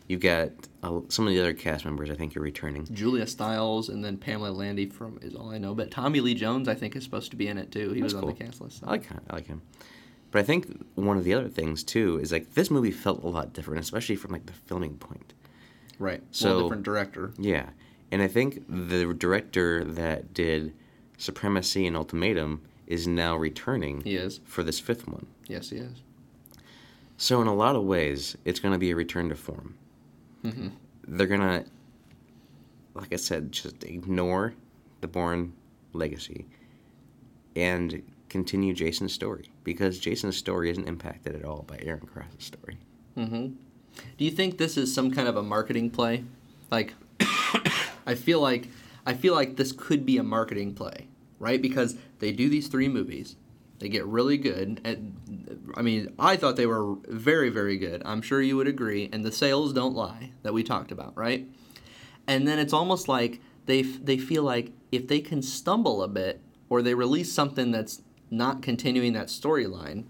you've 0.09 0.19
got 0.19 0.49
uh, 0.83 0.99
some 1.07 1.25
of 1.25 1.33
the 1.33 1.39
other 1.39 1.53
cast 1.53 1.85
members. 1.85 2.09
I 2.09 2.15
think 2.15 2.35
you're 2.35 2.43
returning. 2.43 2.85
Julia 2.91 3.25
Stiles 3.25 3.87
and 3.87 4.03
then 4.03 4.17
Pamela 4.17 4.49
Landy 4.51 4.87
from 4.87 5.19
is 5.21 5.33
all 5.35 5.51
I 5.51 5.57
know. 5.57 5.73
But 5.73 5.91
Tommy 5.91 6.19
Lee 6.19 6.33
Jones, 6.33 6.67
I 6.67 6.75
think, 6.75 6.97
is 6.97 7.03
supposed 7.05 7.31
to 7.31 7.37
be 7.37 7.47
in 7.47 7.57
it 7.57 7.71
too. 7.71 7.91
He 7.93 8.01
That's 8.01 8.13
was 8.13 8.21
on 8.21 8.27
the 8.27 8.33
cool. 8.33 8.45
cast 8.47 8.59
list. 8.59 8.83
I 8.83 8.87
like 8.89 9.05
him. 9.05 9.21
I 9.29 9.35
like 9.35 9.47
him. 9.47 9.61
But 10.31 10.39
I 10.39 10.43
think 10.43 10.85
one 10.95 11.17
of 11.17 11.23
the 11.23 11.33
other 11.33 11.47
things 11.47 11.83
too 11.83 12.19
is 12.21 12.31
like 12.31 12.53
this 12.55 12.69
movie 12.69 12.91
felt 12.91 13.23
a 13.23 13.27
lot 13.27 13.53
different, 13.53 13.79
especially 13.79 14.15
from 14.17 14.31
like 14.31 14.45
the 14.47 14.53
filming 14.53 14.97
point. 14.97 15.33
Right. 15.97 16.21
So- 16.31 16.55
well, 16.57 16.63
different 16.65 16.83
director. 16.83 17.31
Yeah, 17.37 17.69
and 18.11 18.21
I 18.21 18.27
think 18.27 18.63
the 18.67 19.13
director 19.13 19.83
that 19.83 20.33
did 20.33 20.73
Supremacy 21.17 21.85
and 21.87 21.95
Ultimatum 21.97 22.61
is 22.87 23.07
now 23.07 23.35
returning 23.35 24.01
He 24.01 24.15
is. 24.15 24.39
for 24.45 24.63
this 24.63 24.79
fifth 24.79 25.07
one. 25.07 25.27
Yes, 25.47 25.69
he 25.69 25.77
is. 25.77 26.01
So 27.17 27.41
in 27.41 27.47
a 27.47 27.53
lot 27.53 27.75
of 27.75 27.83
ways, 27.83 28.37
it's 28.45 28.59
going 28.59 28.71
to 28.71 28.79
be 28.79 28.91
a 28.91 28.95
return 28.95 29.29
to 29.29 29.35
form. 29.35 29.75
Hmm 30.41 30.69
They're 31.07 31.27
gonna, 31.27 31.65
like 32.93 33.13
I 33.13 33.17
said, 33.17 33.51
just 33.51 33.83
ignore 33.83 34.53
the 35.01 35.07
Bourne 35.07 35.53
legacy 35.93 36.45
and 37.55 38.03
continue 38.29 38.73
Jason's 38.73 39.13
story 39.13 39.49
because 39.63 39.99
Jason's 39.99 40.37
story 40.37 40.69
isn't 40.69 40.87
impacted 40.87 41.35
at 41.35 41.43
all 41.43 41.63
by 41.63 41.79
Aaron 41.81 42.05
Cross's 42.05 42.43
story. 42.43 42.77
hmm 43.15 43.47
Do 44.17 44.25
you 44.25 44.31
think 44.31 44.57
this 44.57 44.77
is 44.77 44.93
some 44.93 45.11
kind 45.11 45.27
of 45.27 45.35
a 45.35 45.43
marketing 45.43 45.89
play? 45.89 46.23
Like, 46.71 46.93
I 48.05 48.15
feel 48.15 48.39
like 48.41 48.67
I 49.05 49.13
feel 49.13 49.33
like 49.33 49.55
this 49.55 49.71
could 49.71 50.05
be 50.05 50.17
a 50.17 50.23
marketing 50.23 50.73
play, 50.75 51.07
right? 51.39 51.61
Because 51.61 51.95
they 52.19 52.31
do 52.31 52.49
these 52.49 52.67
three 52.67 52.87
movies, 52.87 53.35
they 53.79 53.89
get 53.89 54.05
really 54.05 54.37
good. 54.37 54.81
And 54.83 55.71
I 55.75 55.81
mean, 55.81 56.13
I 56.19 56.35
thought 56.35 56.55
they 56.57 56.65
were 56.65 56.95
very, 57.07 57.49
very 57.49 57.77
good. 57.77 58.01
I'm 58.05 58.21
sure 58.21 58.41
you 58.41 58.57
would 58.57 58.67
agree. 58.67 59.09
And 59.11 59.23
the 59.23 59.31
sales 59.31 59.73
don't 59.73 59.95
lie 59.95 60.31
that 60.43 60.53
we 60.53 60.63
talked 60.63 60.91
about, 60.91 61.17
right? 61.17 61.47
And 62.27 62.47
then 62.47 62.59
it's 62.59 62.73
almost 62.73 63.07
like 63.07 63.41
they 63.65 63.81
they 63.81 64.17
feel 64.17 64.43
like 64.43 64.71
if 64.91 65.07
they 65.07 65.21
can 65.21 65.41
stumble 65.41 66.03
a 66.03 66.07
bit 66.07 66.41
or 66.69 66.81
they 66.81 66.93
release 66.93 67.31
something 67.31 67.71
that's 67.71 68.01
not 68.29 68.61
continuing 68.61 69.13
that 69.13 69.27
storyline, 69.27 70.05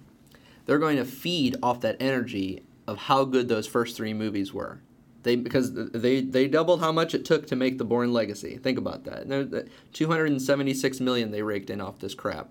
they're 0.65 0.79
going 0.79 0.97
to 0.97 1.05
feed 1.05 1.55
off 1.63 1.82
that 1.82 1.97
energy 1.99 2.63
of 2.88 2.97
how 2.97 3.23
good 3.23 3.47
those 3.47 3.67
first 3.67 3.95
three 3.95 4.13
movies 4.13 4.53
were. 4.53 4.82
They 5.23 5.36
because 5.36 5.73
they 5.73 6.21
they 6.21 6.47
doubled 6.47 6.79
how 6.79 6.91
much 6.91 7.13
it 7.13 7.25
took 7.25 7.45
to 7.47 7.55
make 7.55 7.77
the 7.77 7.86
Bourne 7.86 8.13
Legacy. 8.13 8.58
Think 8.58 8.77
about 8.77 9.03
that. 9.03 9.67
276 9.93 10.99
million 10.99 11.32
they 11.32 11.41
raked 11.41 11.69
in 11.69 11.82
off 11.82 11.99
this 11.99 12.13
crap. 12.13 12.49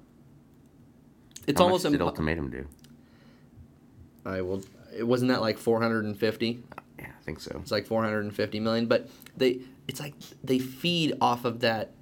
It's 1.48 1.58
How 1.58 1.64
almost 1.64 1.84
much 1.84 1.92
did 1.92 2.00
impo- 2.00 2.08
Ultimatum 2.08 2.50
do? 2.50 2.66
I 4.24 4.42
will. 4.42 4.62
It 4.94 5.04
wasn't 5.04 5.30
that 5.30 5.40
like 5.40 5.56
450. 5.56 6.62
Yeah, 6.98 7.06
I 7.06 7.22
think 7.24 7.40
so. 7.40 7.58
It's 7.62 7.70
like 7.70 7.86
450 7.86 8.60
million, 8.60 8.86
but 8.86 9.08
they 9.36 9.60
it's 9.88 9.98
like 9.98 10.14
they 10.44 10.58
feed 10.58 11.14
off 11.20 11.44
of 11.46 11.60
that 11.60 11.92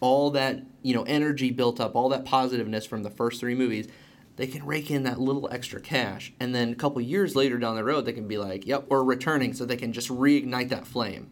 all 0.00 0.30
that, 0.32 0.62
you 0.82 0.94
know, 0.94 1.02
energy 1.04 1.50
built 1.50 1.80
up, 1.80 1.96
all 1.96 2.08
that 2.10 2.24
positiveness 2.24 2.86
from 2.86 3.02
the 3.02 3.10
first 3.10 3.40
3 3.40 3.54
movies. 3.56 3.88
They 4.36 4.46
can 4.46 4.64
rake 4.64 4.90
in 4.92 5.02
that 5.02 5.18
little 5.18 5.48
extra 5.50 5.80
cash 5.80 6.32
and 6.38 6.54
then 6.54 6.70
a 6.70 6.76
couple 6.76 7.00
years 7.00 7.34
later 7.34 7.58
down 7.58 7.74
the 7.76 7.82
road 7.82 8.04
they 8.04 8.12
can 8.12 8.28
be 8.28 8.36
like, 8.36 8.66
"Yep, 8.66 8.84
we're 8.88 9.02
returning." 9.02 9.54
So 9.54 9.64
they 9.64 9.76
can 9.76 9.92
just 9.92 10.08
reignite 10.10 10.68
that 10.68 10.86
flame. 10.86 11.30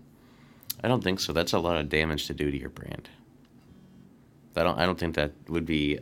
I 0.82 0.88
don't 0.88 1.04
think 1.04 1.20
so. 1.20 1.32
That's 1.34 1.52
a 1.52 1.58
lot 1.58 1.76
of 1.76 1.88
damage 1.90 2.26
to 2.26 2.34
do 2.34 2.50
to 2.50 2.58
your 2.58 2.70
brand. 2.70 3.08
I 4.56 4.62
don't. 4.62 4.78
I 4.78 4.86
don't 4.86 4.98
think 4.98 5.14
that 5.16 5.32
would 5.48 5.66
be 5.66 5.98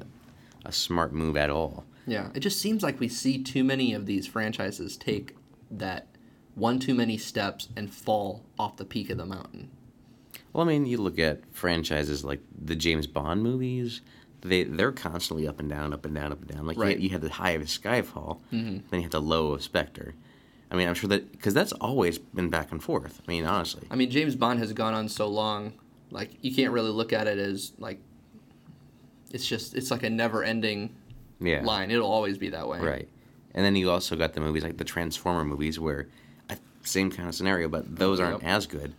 a 0.65 0.73
smart 0.73 1.13
move 1.13 1.37
at 1.37 1.51
all. 1.51 1.85
Yeah, 2.07 2.31
it 2.35 2.41
just 2.41 2.61
seems 2.61 2.83
like 2.83 3.01
we 3.01 3.09
see 3.09 3.43
too 3.43 3.65
many 3.65 3.95
of 3.95 4.07
these 4.07 4.27
franchises 4.27 4.97
take 4.97 5.37
that 5.71 6.07
one 6.55 6.79
too 6.79 6.95
many 6.95 7.17
steps 7.17 7.69
and 7.77 7.93
fall 7.93 8.45
off 8.59 8.77
the 8.77 8.85
peak 8.85 9.11
of 9.11 9.19
the 9.19 9.27
mountain. 9.27 9.71
Well, 10.53 10.65
I 10.65 10.69
mean, 10.69 10.87
you 10.87 10.99
look 10.99 11.19
at 11.19 11.41
franchises 11.53 12.25
like 12.25 12.41
the 12.57 12.77
James 12.77 13.07
Bond 13.07 13.43
movies. 13.43 14.03
They 14.43 14.65
they're 14.65 14.93
constantly 14.93 15.49
up 15.49 15.59
and 15.59 15.69
down, 15.71 15.93
up 15.95 16.05
and 16.05 16.15
down, 16.15 16.31
up 16.31 16.41
and 16.43 16.49
down. 16.51 16.67
Like 16.67 16.77
Right. 16.77 16.97
you, 16.99 17.05
you 17.05 17.11
have 17.11 17.23
the 17.23 17.31
high 17.31 17.53
of 17.53 17.63
Skyfall, 17.63 18.41
Mhm. 18.53 18.83
then 18.91 19.01
you 19.01 19.03
have 19.03 19.11
the 19.11 19.21
low 19.23 19.53
of 19.53 19.63
Spectre. 19.63 20.15
I 20.71 20.77
mean, 20.77 20.87
I'm 20.89 20.95
sure 20.95 21.09
that 21.09 21.33
because 21.33 21.55
that's 21.55 21.73
always 21.73 22.19
been 22.19 22.51
back 22.51 22.71
and 22.71 22.83
forth. 22.83 23.23
I 23.27 23.31
mean, 23.31 23.45
honestly, 23.47 23.87
I 23.91 23.97
mean, 23.97 24.11
James 24.11 24.37
Bond 24.37 24.59
has 24.59 24.73
gone 24.75 24.93
on 24.95 25.09
so 25.09 25.27
long, 25.29 25.73
like 26.11 26.31
you 26.43 26.55
can't 26.55 26.73
really 26.73 26.91
look 26.91 27.13
at 27.13 27.27
it 27.27 27.39
as 27.39 27.73
like 27.79 28.01
it's 29.35 29.47
just 29.47 29.75
it's 29.75 29.91
like 29.91 30.03
a 30.03 30.11
never-ending 30.11 30.95
yeah, 31.41 31.63
line. 31.63 31.91
It'll 31.91 32.11
always 32.11 32.39
be 32.39 32.51
that 32.51 32.67
way. 32.69 32.79
right. 32.81 33.09
And 33.57 33.65
then 33.65 33.77
you 33.77 33.91
also 33.91 34.17
got 34.17 34.33
the 34.33 34.41
movies 34.41 34.65
like 34.65 34.79
the 34.79 34.85
Transformer 34.85 35.45
movies, 35.45 35.79
where 35.79 36.09
same 36.83 37.11
kind 37.11 37.29
of 37.29 37.35
scenario, 37.35 37.69
but 37.69 37.97
those 37.97 38.21
aren't 38.21 38.43
Yep. 38.43 38.51
as 38.51 38.67
good. 38.67 38.95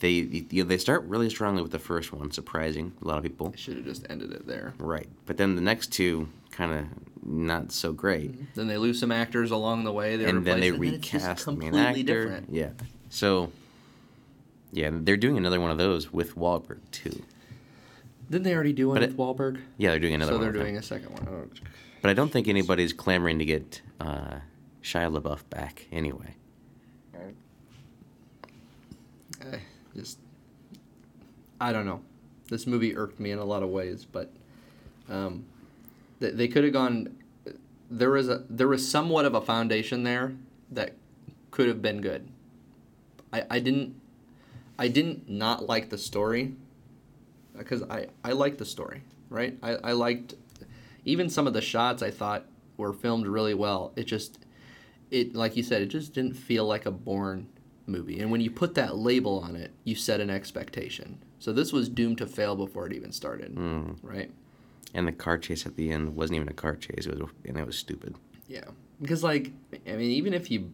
They 0.00 0.10
you 0.10 0.62
know, 0.62 0.68
they 0.68 0.78
start 0.78 1.04
really 1.04 1.28
strongly 1.30 1.62
with 1.62 1.72
the 1.72 1.78
first 1.78 2.12
one, 2.12 2.30
surprising 2.30 2.92
a 3.02 3.06
lot 3.06 3.18
of 3.18 3.22
people. 3.22 3.52
Should 3.56 3.76
have 3.76 3.84
just 3.84 4.06
ended 4.08 4.32
it 4.32 4.46
there. 4.46 4.74
Right, 4.78 5.08
but 5.26 5.36
then 5.36 5.54
the 5.56 5.60
next 5.60 5.92
two 5.92 6.28
kind 6.50 6.72
of 6.72 6.86
not 7.22 7.70
so 7.70 7.92
great. 7.92 8.32
Mm-hmm. 8.32 8.44
Then 8.54 8.66
they 8.66 8.78
lose 8.78 8.98
some 8.98 9.12
actors 9.12 9.50
along 9.50 9.84
the 9.84 9.92
way. 9.92 10.16
They 10.16 10.24
and 10.24 10.44
then 10.44 10.60
they 10.60 10.68
and 10.68 10.80
recast 10.80 11.44
the 11.44 11.52
main 11.52 11.72
completely 11.72 12.00
actor. 12.00 12.22
different. 12.24 12.48
Yeah. 12.50 12.70
So, 13.10 13.52
yeah, 14.72 14.90
they're 14.92 15.18
doing 15.18 15.36
another 15.36 15.60
one 15.60 15.70
of 15.70 15.78
those 15.78 16.12
with 16.12 16.34
Wahlberg 16.34 16.78
too. 16.90 17.22
Didn't 18.30 18.44
they 18.44 18.54
already 18.54 18.72
do 18.72 18.88
one 18.88 18.94
But 18.94 19.02
with 19.02 19.10
it- 19.10 19.16
Wahlberg? 19.16 19.60
Yeah, 19.76 19.90
they're 19.90 19.98
doing 19.98 20.14
another 20.14 20.32
so 20.32 20.38
one. 20.38 20.46
So 20.46 20.52
they're 20.52 20.62
doing 20.62 20.76
a 20.76 20.82
second 20.82 21.12
one. 21.12 21.28
Oh, 21.28 21.48
But 22.00 22.10
I 22.10 22.14
don't 22.14 22.30
think 22.30 22.46
anybody's 22.46 22.92
clamoring 22.92 23.40
to 23.40 23.44
get 23.44 23.82
uh, 24.00 24.38
Shia 24.82 25.12
LaBeouf 25.18 25.40
back 25.50 25.86
anyway. 25.90 26.36
I 29.42 29.60
just 29.96 30.18
I 31.60 31.72
don't 31.72 31.86
know. 31.86 32.02
This 32.48 32.66
movie 32.66 32.96
irked 32.96 33.18
me 33.18 33.30
in 33.30 33.38
a 33.38 33.44
lot 33.44 33.62
of 33.62 33.68
ways, 33.70 34.04
but 34.04 34.30
um, 35.08 35.44
they, 36.18 36.30
they 36.30 36.48
could 36.48 36.64
have 36.64 36.72
gone. 36.72 37.16
There 37.90 38.10
was 38.10 38.28
a 38.28 38.44
there 38.48 38.68
was 38.68 38.86
somewhat 38.88 39.24
of 39.24 39.34
a 39.34 39.40
foundation 39.40 40.04
there 40.04 40.34
that 40.70 40.92
could 41.50 41.68
have 41.68 41.80
been 41.82 42.00
good. 42.00 42.28
I, 43.32 43.44
I 43.50 43.58
didn't 43.60 43.98
I 44.78 44.88
didn't 44.88 45.28
not 45.28 45.66
like 45.66 45.90
the 45.90 45.98
story 45.98 46.54
because 47.60 47.82
I 47.84 48.06
I 48.24 48.32
liked 48.32 48.58
the 48.58 48.64
story 48.64 49.02
right 49.28 49.56
I, 49.62 49.70
I 49.76 49.92
liked 49.92 50.34
even 51.04 51.28
some 51.30 51.46
of 51.46 51.52
the 51.54 51.60
shots 51.60 52.02
I 52.02 52.10
thought 52.10 52.44
were 52.76 52.92
filmed 52.92 53.26
really 53.26 53.54
well 53.54 53.92
it 53.96 54.04
just 54.04 54.38
it 55.10 55.34
like 55.34 55.56
you 55.56 55.62
said 55.62 55.82
it 55.82 55.86
just 55.86 56.12
didn't 56.14 56.34
feel 56.34 56.66
like 56.66 56.86
a 56.86 56.90
Bourne 56.90 57.46
movie 57.86 58.20
and 58.20 58.30
when 58.30 58.40
you 58.40 58.50
put 58.50 58.74
that 58.74 58.96
label 58.96 59.40
on 59.40 59.56
it 59.56 59.72
you 59.84 59.94
set 59.94 60.20
an 60.20 60.30
expectation 60.30 61.18
so 61.38 61.52
this 61.52 61.72
was 61.72 61.88
doomed 61.88 62.18
to 62.18 62.26
fail 62.26 62.54
before 62.56 62.86
it 62.86 62.92
even 62.92 63.12
started 63.12 63.54
Mm. 63.54 63.96
right 64.02 64.30
And 64.94 65.06
the 65.06 65.12
car 65.12 65.38
chase 65.38 65.66
at 65.66 65.76
the 65.76 65.90
end 65.92 66.14
wasn't 66.16 66.36
even 66.36 66.48
a 66.48 66.52
car 66.52 66.74
chase. 66.76 67.06
It 67.06 67.18
was, 67.18 67.30
and 67.46 67.56
it 67.56 67.64
was 67.66 67.78
stupid. 67.78 68.16
Yeah, 68.48 68.64
because 69.00 69.22
like 69.22 69.52
I 69.86 69.92
mean, 69.92 70.10
even 70.10 70.34
if 70.34 70.50
you 70.50 70.72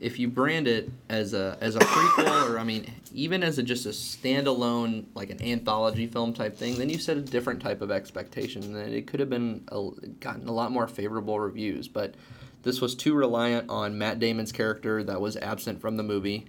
if 0.00 0.18
you 0.18 0.28
brand 0.28 0.66
it 0.66 0.90
as 1.08 1.32
a 1.34 1.56
as 1.60 1.76
a 1.76 1.80
prequel, 1.80 2.50
or 2.50 2.58
I 2.58 2.64
mean, 2.64 2.86
even 3.14 3.42
as 3.42 3.58
a, 3.58 3.62
just 3.62 3.86
a 3.86 3.90
standalone 3.90 5.04
like 5.14 5.30
an 5.30 5.42
anthology 5.42 6.06
film 6.06 6.32
type 6.32 6.56
thing, 6.56 6.78
then 6.78 6.90
you 6.90 6.98
set 6.98 7.16
a 7.16 7.20
different 7.20 7.60
type 7.60 7.80
of 7.80 7.90
expectation, 7.90 8.62
and 8.76 8.92
it 8.94 9.06
could 9.06 9.20
have 9.20 9.30
been 9.30 9.64
a, 9.68 9.88
gotten 10.20 10.48
a 10.48 10.52
lot 10.52 10.72
more 10.72 10.88
favorable 10.88 11.38
reviews. 11.38 11.88
But 11.88 12.14
this 12.62 12.80
was 12.80 12.94
too 12.94 13.14
reliant 13.14 13.70
on 13.70 13.98
Matt 13.98 14.18
Damon's 14.18 14.52
character 14.52 15.02
that 15.04 15.20
was 15.20 15.36
absent 15.36 15.80
from 15.80 15.96
the 15.96 16.02
movie. 16.02 16.46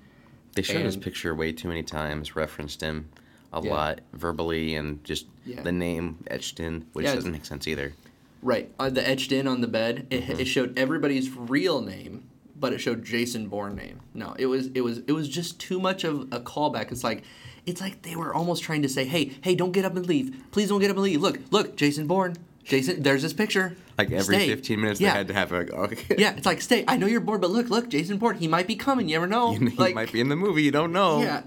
They 0.55 0.61
showed 0.61 0.85
his 0.85 0.97
picture 0.97 1.33
way 1.33 1.51
too 1.51 1.67
many 1.67 1.81
times, 1.83 2.35
referenced 2.35 2.81
him 2.81 3.09
a 3.51 3.61
Yeah. 3.63 3.69
lot 3.71 4.01
verbally, 4.13 4.75
and 4.75 5.03
just 5.03 5.25
Yeah. 5.45 5.61
the 5.63 5.71
name 5.71 6.23
etched 6.27 6.59
in, 6.59 6.85
which 6.93 7.05
Yeah, 7.05 7.15
doesn't 7.15 7.31
make 7.31 7.45
sense 7.45 7.67
either. 7.67 7.93
Right, 8.41 8.71
uh, 8.79 8.89
the 8.89 9.07
etched 9.07 9.31
in 9.31 9.47
on 9.47 9.61
the 9.61 9.67
bed, 9.67 10.05
it, 10.09 10.23
Mm-hmm. 10.23 10.39
it 10.41 10.45
showed 10.45 10.77
everybody's 10.77 11.31
real 11.35 11.81
name, 11.81 12.23
but 12.63 12.71
it 12.71 12.79
showed 12.79 13.03
Jason 13.03 13.49
Bourne 13.49 13.75
name. 13.75 13.99
No, 14.13 14.35
it 14.39 14.45
was 14.45 14.67
it 14.67 14.79
was 14.79 14.99
it 14.99 15.11
was 15.11 15.27
just 15.27 15.59
too 15.59 15.81
much 15.81 16.05
of 16.05 16.21
a 16.31 16.39
callback. 16.39 16.93
It's 16.93 17.03
like 17.03 17.23
it's 17.65 17.81
like 17.81 18.03
they 18.03 18.15
were 18.15 18.33
almost 18.33 18.63
trying 18.63 18.83
to 18.83 18.87
say, 18.87 19.03
"Hey, 19.03 19.33
hey, 19.41 19.53
don't 19.53 19.73
get 19.73 19.83
up 19.83 19.97
and 19.97 20.07
leave. 20.07 20.33
Please 20.51 20.69
don't 20.69 20.79
get 20.79 20.89
up 20.89 20.95
and 20.95 21.03
leave. 21.03 21.21
Look, 21.21 21.41
look, 21.51 21.75
Jason 21.75 22.07
Bourne. 22.07 22.37
Jason, 22.63 23.03
there's 23.03 23.21
this 23.21 23.33
picture. 23.33 23.75
Like 23.97 24.11
every 24.11 24.37
Stay." 24.37 24.47
15 24.47 24.79
minutes, 24.79 25.01
yeah. 25.01 25.11
they 25.11 25.17
had 25.17 25.27
to 25.27 25.33
have 25.33 25.51
a. 25.51 25.57
Okay. 25.75 26.15
yeah, 26.17 26.37
it's 26.37 26.45
like 26.45 26.61
stay. 26.61 26.85
I 26.87 26.95
know 26.95 27.05
you're 27.05 27.19
bored, 27.19 27.41
but 27.41 27.51
look, 27.51 27.69
look, 27.69 27.89
Jason 27.89 28.17
Bourne. 28.17 28.37
He 28.37 28.47
might 28.47 28.65
be 28.65 28.77
coming. 28.77 29.09
You 29.09 29.15
never 29.15 29.27
know. 29.27 29.51
he 29.55 29.67
like, 29.75 29.93
might 29.93 30.13
be 30.13 30.21
in 30.21 30.29
the 30.29 30.37
movie. 30.37 30.63
You 30.63 30.71
don't 30.71 30.93
know. 30.93 31.21
Yeah, 31.21 31.41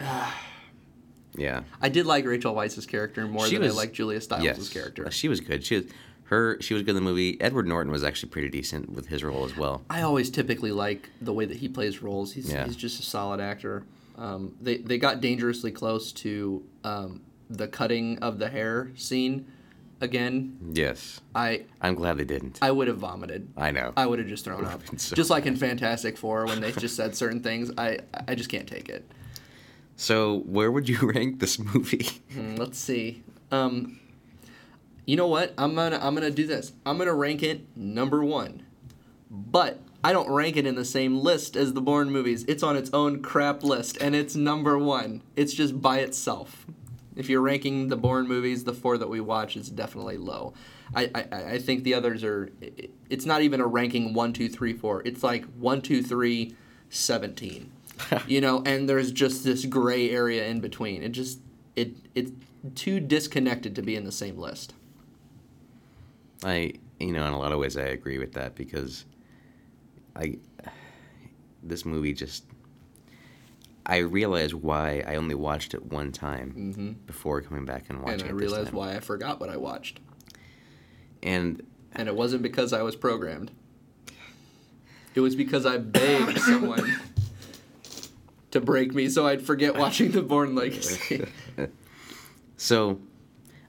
uh, 0.00 0.32
Yeah. 1.36 1.62
I 1.80 1.88
did 1.88 2.04
like 2.04 2.26
Rachel 2.26 2.52
Weisz's 2.52 2.84
character 2.84 3.28
more 3.28 3.46
She 3.46 3.54
than 3.54 3.62
was- 3.62 3.74
I 3.74 3.76
like 3.76 3.92
Julia 3.92 4.20
Stiles' 4.20 4.42
yes. 4.42 4.68
character. 4.68 5.08
She 5.12 5.28
was 5.28 5.38
good. 5.38 5.64
She 5.64 5.76
was 5.76 5.84
her. 6.32 6.56
She 6.60 6.74
was 6.74 6.82
good 6.82 6.90
in 6.90 6.96
the 6.96 7.00
movie. 7.02 7.40
Edward 7.40 7.66
Norton 7.68 7.92
was 7.92 8.02
actually 8.02 8.30
pretty 8.30 8.48
decent 8.48 8.90
with 8.90 9.06
his 9.06 9.22
role 9.22 9.44
as 9.44 9.56
well. 9.56 9.82
I 9.88 10.02
always 10.02 10.30
typically 10.30 10.72
like 10.72 11.08
the 11.20 11.32
way 11.32 11.44
that 11.44 11.58
he 11.58 11.68
plays 11.68 12.02
roles. 12.02 12.32
He's, 12.32 12.50
Yeah. 12.52 12.64
he's 12.66 12.76
just 12.76 12.98
a 13.00 13.02
solid 13.02 13.40
actor. 13.40 13.84
Um, 14.16 14.54
they 14.60 14.76
they 14.78 14.98
got 14.98 15.20
dangerously 15.20 15.70
close 15.70 16.12
to 16.12 16.62
um, 16.84 17.22
the 17.48 17.68
cutting 17.68 18.18
of 18.18 18.38
the 18.38 18.48
hair 18.48 18.90
scene 18.96 19.46
again. 20.00 20.58
Yes. 20.72 21.20
I 21.34 21.64
I'm 21.80 21.94
glad 21.94 22.18
they 22.18 22.24
didn't. 22.24 22.58
I 22.60 22.70
would 22.72 22.88
have 22.88 22.98
vomited. 22.98 23.48
I 23.56 23.70
know. 23.70 23.92
I 23.96 24.06
would 24.06 24.18
have 24.18 24.28
just 24.28 24.44
thrown 24.44 24.64
up. 24.66 24.82
so 24.98 25.14
just 25.16 25.30
like 25.30 25.46
in 25.46 25.56
Fantastic 25.56 26.18
Four 26.18 26.46
when 26.46 26.60
they 26.60 26.72
just 26.72 26.96
said 27.00 27.14
certain 27.16 27.40
things. 27.40 27.70
I 27.78 28.00
I 28.28 28.34
just 28.34 28.48
can't 28.50 28.68
take 28.68 28.88
it. 28.88 29.04
So 29.96 30.40
where 30.40 30.70
would 30.72 30.88
you 30.88 30.98
rank 31.14 31.40
this 31.40 31.58
movie? 31.58 32.08
Hmm, 32.32 32.56
let's 32.56 32.78
see. 32.78 33.22
Um, 33.50 33.98
you 35.04 35.16
know 35.16 35.26
what? 35.26 35.52
I'm 35.58 35.74
gonna 35.74 35.98
I'm 36.00 36.14
gonna 36.14 36.30
do 36.30 36.46
this. 36.46 36.72
I'm 36.86 36.98
gonna 36.98 37.14
rank 37.14 37.42
it 37.42 37.76
number 37.76 38.24
one, 38.24 38.64
but 39.30 39.80
I 40.04 40.12
don't 40.12 40.30
rank 40.30 40.56
it 40.56 40.66
in 40.66 40.74
the 40.74 40.84
same 40.84 41.16
list 41.18 41.56
as 41.56 41.72
the 41.72 41.80
Bourne 41.80 42.10
movies. 42.10 42.44
It's 42.48 42.62
on 42.62 42.76
its 42.76 42.90
own 42.92 43.22
crap 43.22 43.62
list, 43.62 43.96
and 44.00 44.14
it's 44.14 44.34
number 44.34 44.78
one. 44.78 45.22
It's 45.36 45.54
just 45.54 45.80
by 45.80 45.98
itself. 46.00 46.66
If 47.14 47.28
you're 47.28 47.42
ranking 47.42 47.88
the 47.88 47.96
Bourne 47.96 48.26
movies, 48.26 48.64
the 48.64 48.72
four 48.72 48.96
that 48.98 49.08
we 49.08 49.20
watch 49.20 49.56
is 49.56 49.68
definitely 49.68 50.16
low. 50.16 50.54
I, 50.94 51.10
I, 51.14 51.24
I 51.52 51.58
think 51.58 51.84
the 51.84 51.94
others 51.94 52.24
are. 52.24 52.50
It's 53.10 53.26
not 53.26 53.42
even 53.42 53.60
a 53.60 53.66
ranking 53.66 54.14
one, 54.14 54.32
two, 54.32 54.48
three, 54.48 54.72
four. 54.72 55.02
It's 55.04 55.22
like 55.22 55.44
one, 55.54 55.82
two, 55.82 56.02
three, 56.02 56.54
17. 56.90 57.70
you 58.26 58.40
know, 58.40 58.62
and 58.64 58.88
there's 58.88 59.12
just 59.12 59.44
this 59.44 59.64
gray 59.64 60.10
area 60.10 60.46
in 60.46 60.60
between. 60.60 61.02
It 61.02 61.12
just 61.12 61.40
it 61.76 61.96
it's 62.14 62.32
too 62.74 63.00
disconnected 63.00 63.74
to 63.76 63.82
be 63.82 63.96
in 63.96 64.04
the 64.04 64.12
same 64.12 64.38
list. 64.38 64.74
I, 66.44 66.74
you 66.98 67.12
know, 67.12 67.26
in 67.26 67.32
a 67.32 67.38
lot 67.38 67.52
of 67.52 67.58
ways, 67.58 67.76
I 67.76 67.82
agree 67.82 68.18
with 68.18 68.32
that 68.32 68.54
because 68.54 69.04
I, 70.16 70.38
this 71.62 71.84
movie 71.84 72.12
just, 72.12 72.44
I 73.86 73.98
realized 73.98 74.54
why 74.54 75.04
I 75.06 75.16
only 75.16 75.34
watched 75.34 75.74
it 75.74 75.84
one 75.84 76.12
time 76.12 76.54
mm-hmm. 76.56 76.92
before 77.06 77.40
coming 77.42 77.64
back 77.64 77.86
and 77.88 78.00
watching 78.00 78.20
it. 78.20 78.22
and 78.22 78.30
I 78.30 78.32
it 78.32 78.36
realized 78.36 78.72
why 78.72 78.94
I 78.94 79.00
forgot 79.00 79.40
what 79.40 79.50
I 79.50 79.56
watched. 79.56 80.00
And 81.22 81.64
And 81.92 82.08
it 82.08 82.14
wasn't 82.14 82.42
because 82.42 82.72
I 82.72 82.82
was 82.82 82.96
programmed. 82.96 83.50
It 85.14 85.20
was 85.20 85.36
because 85.36 85.66
I 85.66 85.76
begged 85.76 86.38
someone 86.40 87.00
to 88.52 88.60
break 88.60 88.94
me 88.94 89.08
so 89.08 89.26
I'd 89.26 89.42
forget 89.42 89.76
watching 89.76 90.12
The 90.12 90.22
Bourne 90.22 90.54
Legacy. 90.54 91.26
so, 92.56 93.00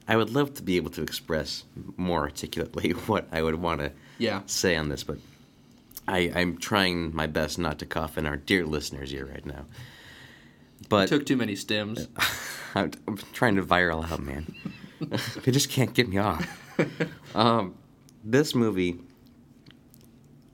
I 0.06 0.16
would 0.16 0.30
love 0.30 0.54
to 0.54 0.62
be 0.62 0.76
able 0.76 0.90
to 0.92 1.02
express 1.02 1.64
more 1.96 2.22
articulately 2.22 2.90
what 3.06 3.26
I 3.32 3.42
would 3.42 3.56
want 3.56 3.80
to 3.80 3.92
Yeah. 4.18 4.42
say 4.46 4.76
on 4.76 4.88
this, 4.88 5.02
but 5.04 5.18
I, 6.06 6.30
I'm 6.34 6.58
trying 6.58 7.14
my 7.16 7.26
best 7.26 7.58
not 7.58 7.78
to 7.78 7.86
cough 7.86 8.18
in 8.18 8.26
our 8.26 8.36
dear 8.36 8.66
listeners' 8.66 9.12
ear 9.14 9.24
right 9.26 9.44
now. 9.46 9.64
But 10.90 11.08
Took 11.08 11.24
too 11.24 11.36
many 11.36 11.54
stims. 11.54 12.08
I'm, 12.74 12.90
I'm 13.08 13.16
trying 13.32 13.56
to 13.56 13.62
viral 13.62 14.10
out, 14.10 14.20
man. 14.22 14.54
they 15.44 15.50
just 15.52 15.70
can't 15.70 15.94
get 15.94 16.08
me 16.08 16.18
off. 16.18 16.46
Um, 17.34 17.74
this 18.22 18.54
movie, 18.54 18.98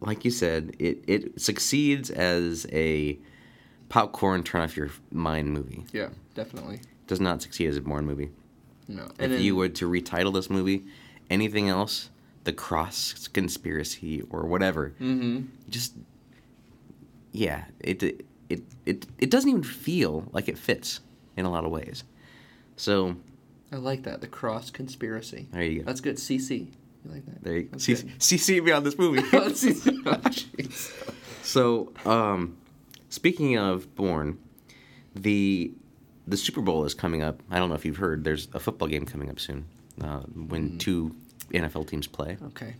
like 0.01 0.25
you 0.25 0.31
said, 0.31 0.77
it, 0.79 1.03
it 1.09 1.41
succeeds 1.41 2.11
as 2.11 2.67
a 2.73 3.19
popcorn 3.89 4.45
turn 4.45 4.63
off 4.63 4.77
your 4.77 4.91
mind 5.11 5.53
movie. 5.53 5.85
Yeah, 5.93 6.11
definitely. 6.35 6.81
Does 7.09 7.21
not 7.21 7.43
succeed 7.43 7.67
as 7.69 7.77
a 7.77 7.81
Bourne 7.81 8.07
movie. 8.07 8.31
No. 8.97 9.05
if 9.05 9.13
And 9.19 9.33
then, 9.35 9.41
you 9.43 9.57
were 9.57 9.69
to 9.69 9.89
retitle 9.89 10.33
this 10.35 10.51
movie, 10.51 10.85
anything 11.31 11.69
else, 11.69 12.11
the 12.45 12.53
Cross 12.53 13.29
Conspiracy 13.29 14.23
or 14.31 14.47
whatever, 14.47 14.95
Mhm. 15.01 15.47
just 15.69 15.95
yeah, 17.33 17.65
it 17.81 18.03
it 18.03 18.25
it 18.87 19.07
it 19.19 19.31
doesn't 19.31 19.49
even 19.51 19.63
feel 19.63 20.29
like 20.33 20.49
it 20.49 20.59
fits 20.59 21.01
in 21.37 21.45
a 21.47 21.51
lot 21.51 21.65
of 21.65 21.71
ways. 21.71 22.03
So 22.77 23.17
I 23.73 23.77
like 23.77 24.03
that. 24.05 24.21
The 24.21 24.27
cross 24.27 24.71
conspiracy. 24.71 25.47
there 25.53 25.63
you 25.63 25.81
go. 25.81 25.85
That's 25.87 26.01
good. 26.01 26.17
CC. 26.17 26.69
You 27.05 27.11
like 27.13 27.25
that? 27.27 27.43
There 27.45 27.57
you 27.57 27.63
go. 27.65 27.69
That's 27.73 27.85
See, 27.85 27.95
good. 27.95 28.23
see, 28.23 28.37
see 28.37 28.61
me 28.61 28.73
on 28.73 28.83
this 28.85 28.99
movie. 28.99 29.21
CC. 29.23 29.97
Oh, 30.07 30.21
so, 31.43 31.93
um, 32.05 32.57
speaking 33.09 33.57
of 33.57 33.95
Bourne, 33.97 34.39
the 35.15 35.73
the 36.27 36.37
Super 36.37 36.61
Bowl 36.61 36.85
is 36.85 36.95
coming 36.95 37.23
up. 37.23 37.41
I 37.51 37.59
don't 37.59 37.69
know 37.69 37.75
if 37.75 37.85
you've 37.85 37.97
heard. 37.97 38.25
There's 38.25 38.49
a 38.55 38.61
football 38.61 38.89
game 38.89 39.05
coming 39.07 39.31
up 39.31 39.41
soon 39.41 39.65
uh, 40.03 40.21
when 40.21 40.79
two 40.79 41.15
NFL 41.53 41.89
teams 41.89 42.07
play, 42.07 42.37
Okay. 42.49 42.75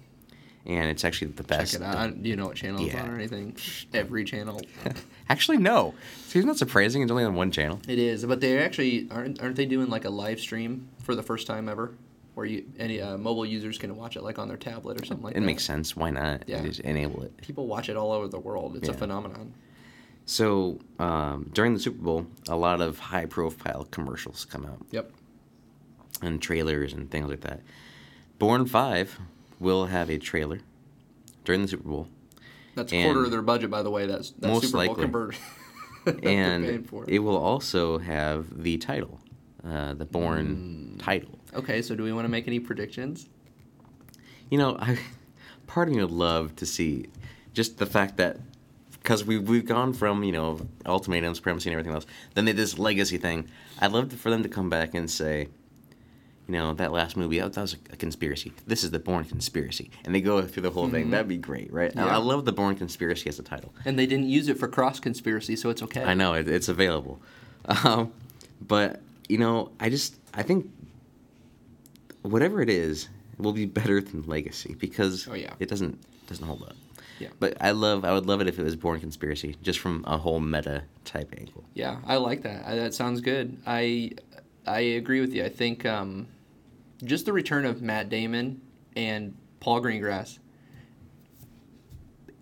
and 0.67 0.89
it's 0.91 1.05
actually 1.05 1.33
the 1.33 1.43
best. 1.43 1.73
Check 1.73 1.81
it 1.81 1.85
out. 1.85 2.23
Do 2.23 2.29
you 2.29 2.37
know 2.37 2.47
what 2.47 2.57
channel 2.57 2.85
it's 2.85 2.95
on 2.95 3.09
or 3.11 3.15
anything? 3.17 3.57
Every 3.93 4.25
channel. 4.25 4.61
Actually, 5.29 5.59
no. 5.59 5.95
See, 6.27 6.41
isn't 6.41 6.57
surprising? 6.57 7.03
It's 7.03 7.11
only 7.13 7.23
on 7.25 7.35
one 7.37 7.51
channel. 7.53 7.81
It 7.87 7.99
is, 8.01 8.25
but 8.25 8.41
they 8.41 8.59
actually 8.59 9.07
aren't 9.13 9.41
aren't 9.41 9.55
they 9.57 9.67
doing 9.67 9.89
like 9.89 10.05
a 10.05 10.11
live 10.11 10.41
stream 10.41 10.89
for 11.05 11.15
the 11.15 11.23
first 11.23 11.47
time 11.47 11.69
ever, 11.69 11.93
where 12.35 12.47
you 12.47 12.65
any 12.81 13.01
uh, 13.01 13.17
mobile 13.17 13.47
users 13.47 13.79
can 13.79 13.97
watch 13.97 14.17
it 14.17 14.23
like 14.23 14.39
on 14.41 14.49
their 14.49 14.57
tablet 14.57 15.01
or 15.01 15.05
something 15.05 15.25
like 15.25 15.33
it 15.33 15.35
that. 15.41 15.43
It 15.45 15.47
makes 15.47 15.65
sense. 15.65 15.97
Why 15.97 16.11
not? 16.11 16.45
Yeah. 16.49 16.63
Just 16.63 16.81
enable 16.81 17.23
it. 17.23 17.37
People 17.39 17.67
watch 17.69 17.89
it 17.89 17.97
all 17.97 18.11
over 18.13 18.27
the 18.29 18.41
world. 18.41 18.77
It's 18.77 18.89
a 18.89 18.93
phenomenon. 18.93 19.55
So 20.31 20.79
um, 21.01 21.51
during 21.53 21.75
the 21.75 21.81
Super 21.81 22.01
Bowl, 22.01 22.27
a 22.49 22.55
lot 22.55 22.81
of 22.81 23.01
high-profile 23.01 23.89
commercials 23.91 24.45
come 24.45 24.65
out 24.65 24.79
Yep. 24.93 25.11
and 26.23 26.41
trailers 26.41 26.93
and 26.93 27.11
things 27.11 27.29
like 27.29 27.41
that. 27.41 27.63
Bourne 28.39 28.65
Five 28.67 29.19
will 29.59 29.87
have 29.87 30.09
a 30.09 30.19
trailer 30.19 30.61
during 31.45 31.63
the 31.63 31.69
Super 31.69 31.89
Bowl, 31.89 32.07
That's 32.77 32.93
a 32.93 33.03
quarter 33.03 33.25
of 33.25 33.33
their 33.33 33.43
budget, 33.43 33.71
by 33.73 33.83
the 33.83 33.91
way. 33.91 34.07
That's 34.07 34.31
that 34.39 34.47
Most 34.47 34.67
Super 34.67 34.79
Bowl 34.79 34.87
likely. 34.87 35.03
conversion. 35.03 35.43
that 36.05 36.25
and 36.25 36.89
it 37.09 37.19
will 37.19 37.37
also 37.37 37.99
have 37.99 38.63
the 38.63 38.79
title, 38.79 39.19
uh, 39.67 39.95
the 39.95 40.05
Bourne 40.05 40.95
Mm. 40.97 41.03
title. 41.05 41.41
Okay, 41.55 41.83
so 41.83 41.97
do 41.97 42.05
we 42.05 42.13
want 42.13 42.25
to 42.25 42.29
make 42.31 42.47
any 42.47 42.61
predictions? 42.61 43.29
You 44.49 44.59
know, 44.59 44.77
I, 44.79 44.97
part 45.67 45.89
of 45.89 45.95
me 45.97 46.01
would 46.03 46.13
love 46.13 46.55
to 46.55 46.67
see 46.67 47.07
just 47.53 47.79
the 47.79 47.87
fact 47.87 48.17
that 48.19 48.39
because 49.03 49.25
we 49.25 49.39
we've 49.39 49.67
gone 49.67 49.93
from 49.93 50.23
you 50.25 50.33
know 50.33 50.61
ultimatum, 50.87 51.35
supremacy, 51.35 51.69
and 51.71 51.75
everything 51.75 51.93
else. 51.95 52.07
Then 52.35 52.45
they 52.45 52.53
did 52.53 52.59
this 52.59 52.79
legacy 52.79 53.19
thing. 53.19 53.49
I'd 53.81 53.93
love 53.93 54.13
for 54.13 54.31
them 54.31 54.43
to 54.43 54.49
come 54.49 54.69
back 54.71 54.95
and 54.95 55.11
say, 55.11 55.49
you 56.47 56.53
know, 56.53 56.75
that 56.75 56.93
last 56.93 57.17
movie 57.17 57.39
that, 57.41 57.53
that 57.55 57.61
was 57.63 57.77
a, 57.93 57.97
conspiracy. 57.97 58.53
This 58.67 58.85
is 58.85 58.91
the 58.91 58.99
Bourne 58.99 59.25
conspiracy, 59.25 59.91
and 60.05 60.15
they 60.15 60.21
go 60.21 60.43
through 60.43 60.65
the 60.65 60.71
whole 60.71 60.89
thing. 60.89 61.11
That'd 61.11 61.29
be 61.29 61.39
great, 61.39 61.73
right? 61.73 61.97
I, 61.97 62.09
I 62.09 62.17
love 62.17 62.45
the 62.45 62.53
Bourne 62.53 62.77
conspiracy 62.77 63.29
as 63.29 63.39
a 63.39 63.43
title. 63.43 63.75
And 63.85 63.99
they 63.99 64.07
didn't 64.07 64.29
use 64.29 64.49
it 64.49 64.59
for 64.59 64.69
cross 64.69 65.01
conspiracy, 65.01 65.57
so 65.57 65.71
it's 65.71 65.83
okay. 65.83 66.03
I 66.05 66.15
know 66.15 66.35
it, 66.35 66.49
it's 66.49 66.69
available, 66.69 67.21
um, 67.85 68.13
but 68.61 69.01
you 69.29 69.39
know, 69.39 69.71
I 69.81 69.89
just 69.91 70.17
I 70.35 70.43
think 70.43 70.69
whatever 72.23 72.61
it 72.61 72.69
is 72.69 73.09
will 73.39 73.53
be 73.53 73.65
better 73.65 74.01
than 74.01 74.23
Legacy 74.25 74.75
because 74.79 75.27
Oh, 75.29 75.35
yeah. 75.35 75.55
it 75.59 75.69
doesn't 75.69 75.99
doesn't 76.27 76.45
hold 76.47 76.63
up. 76.65 76.75
Yeah. 77.21 77.29
But 77.39 77.57
I 77.61 77.71
love 77.73 78.05
I 78.05 78.13
would 78.13 78.27
love 78.27 78.41
it 78.41 78.49
if 78.49 78.59
it 78.59 78.63
was 78.65 78.75
Bourne 78.75 78.99
Conspiracy 78.99 79.57
just 79.63 79.79
from 79.79 80.05
a 80.07 80.17
whole 80.17 80.41
meta 80.41 80.85
type 81.05 81.33
angle. 81.39 81.65
Yeah, 81.75 81.99
I 82.07 82.17
like 82.17 82.43
that. 82.43 82.67
I, 82.67 82.75
that 82.77 82.95
sounds 82.95 83.21
good. 83.21 83.59
I 83.67 84.13
I 84.67 84.81
agree 84.81 85.21
with 85.21 85.33
you. 85.35 85.45
I 85.45 85.49
think 85.49 85.85
um, 85.85 86.27
just 87.05 87.27
the 87.27 87.33
return 87.33 87.65
of 87.65 87.83
Matt 87.83 88.09
Damon 88.09 88.61
and 88.97 89.37
Paul 89.61 89.81
Greengrass 89.81 90.39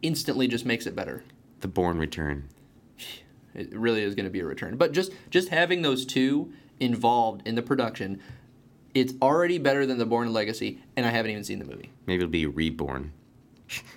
instantly 0.02 0.48
just 0.48 0.64
makes 0.64 0.86
it 0.86 0.94
better. 0.94 1.24
The 1.60 1.68
Bourne 1.68 1.98
Return. 1.98 2.48
It 3.54 3.76
really 3.76 4.02
is 4.02 4.14
going 4.14 4.24
to 4.24 4.30
be 4.30 4.40
a 4.40 4.44
return. 4.44 4.76
But 4.76 4.92
just 4.92 5.12
just 5.30 5.48
having 5.48 5.82
those 5.82 6.06
two 6.06 6.52
involved 6.78 7.46
in 7.46 7.56
the 7.56 7.62
production, 7.62 8.20
it's 8.94 9.12
already 9.20 9.58
better 9.58 9.84
than 9.86 9.98
the 9.98 10.06
Bourne 10.06 10.32
Legacy, 10.32 10.80
and 10.96 11.04
I 11.04 11.10
haven't 11.10 11.32
even 11.32 11.44
seen 11.44 11.58
the 11.58 11.64
movie. 11.64 11.90
Maybe 12.06 12.22
it'll 12.22 12.30
be 12.30 12.46
Reborn. 12.46 13.12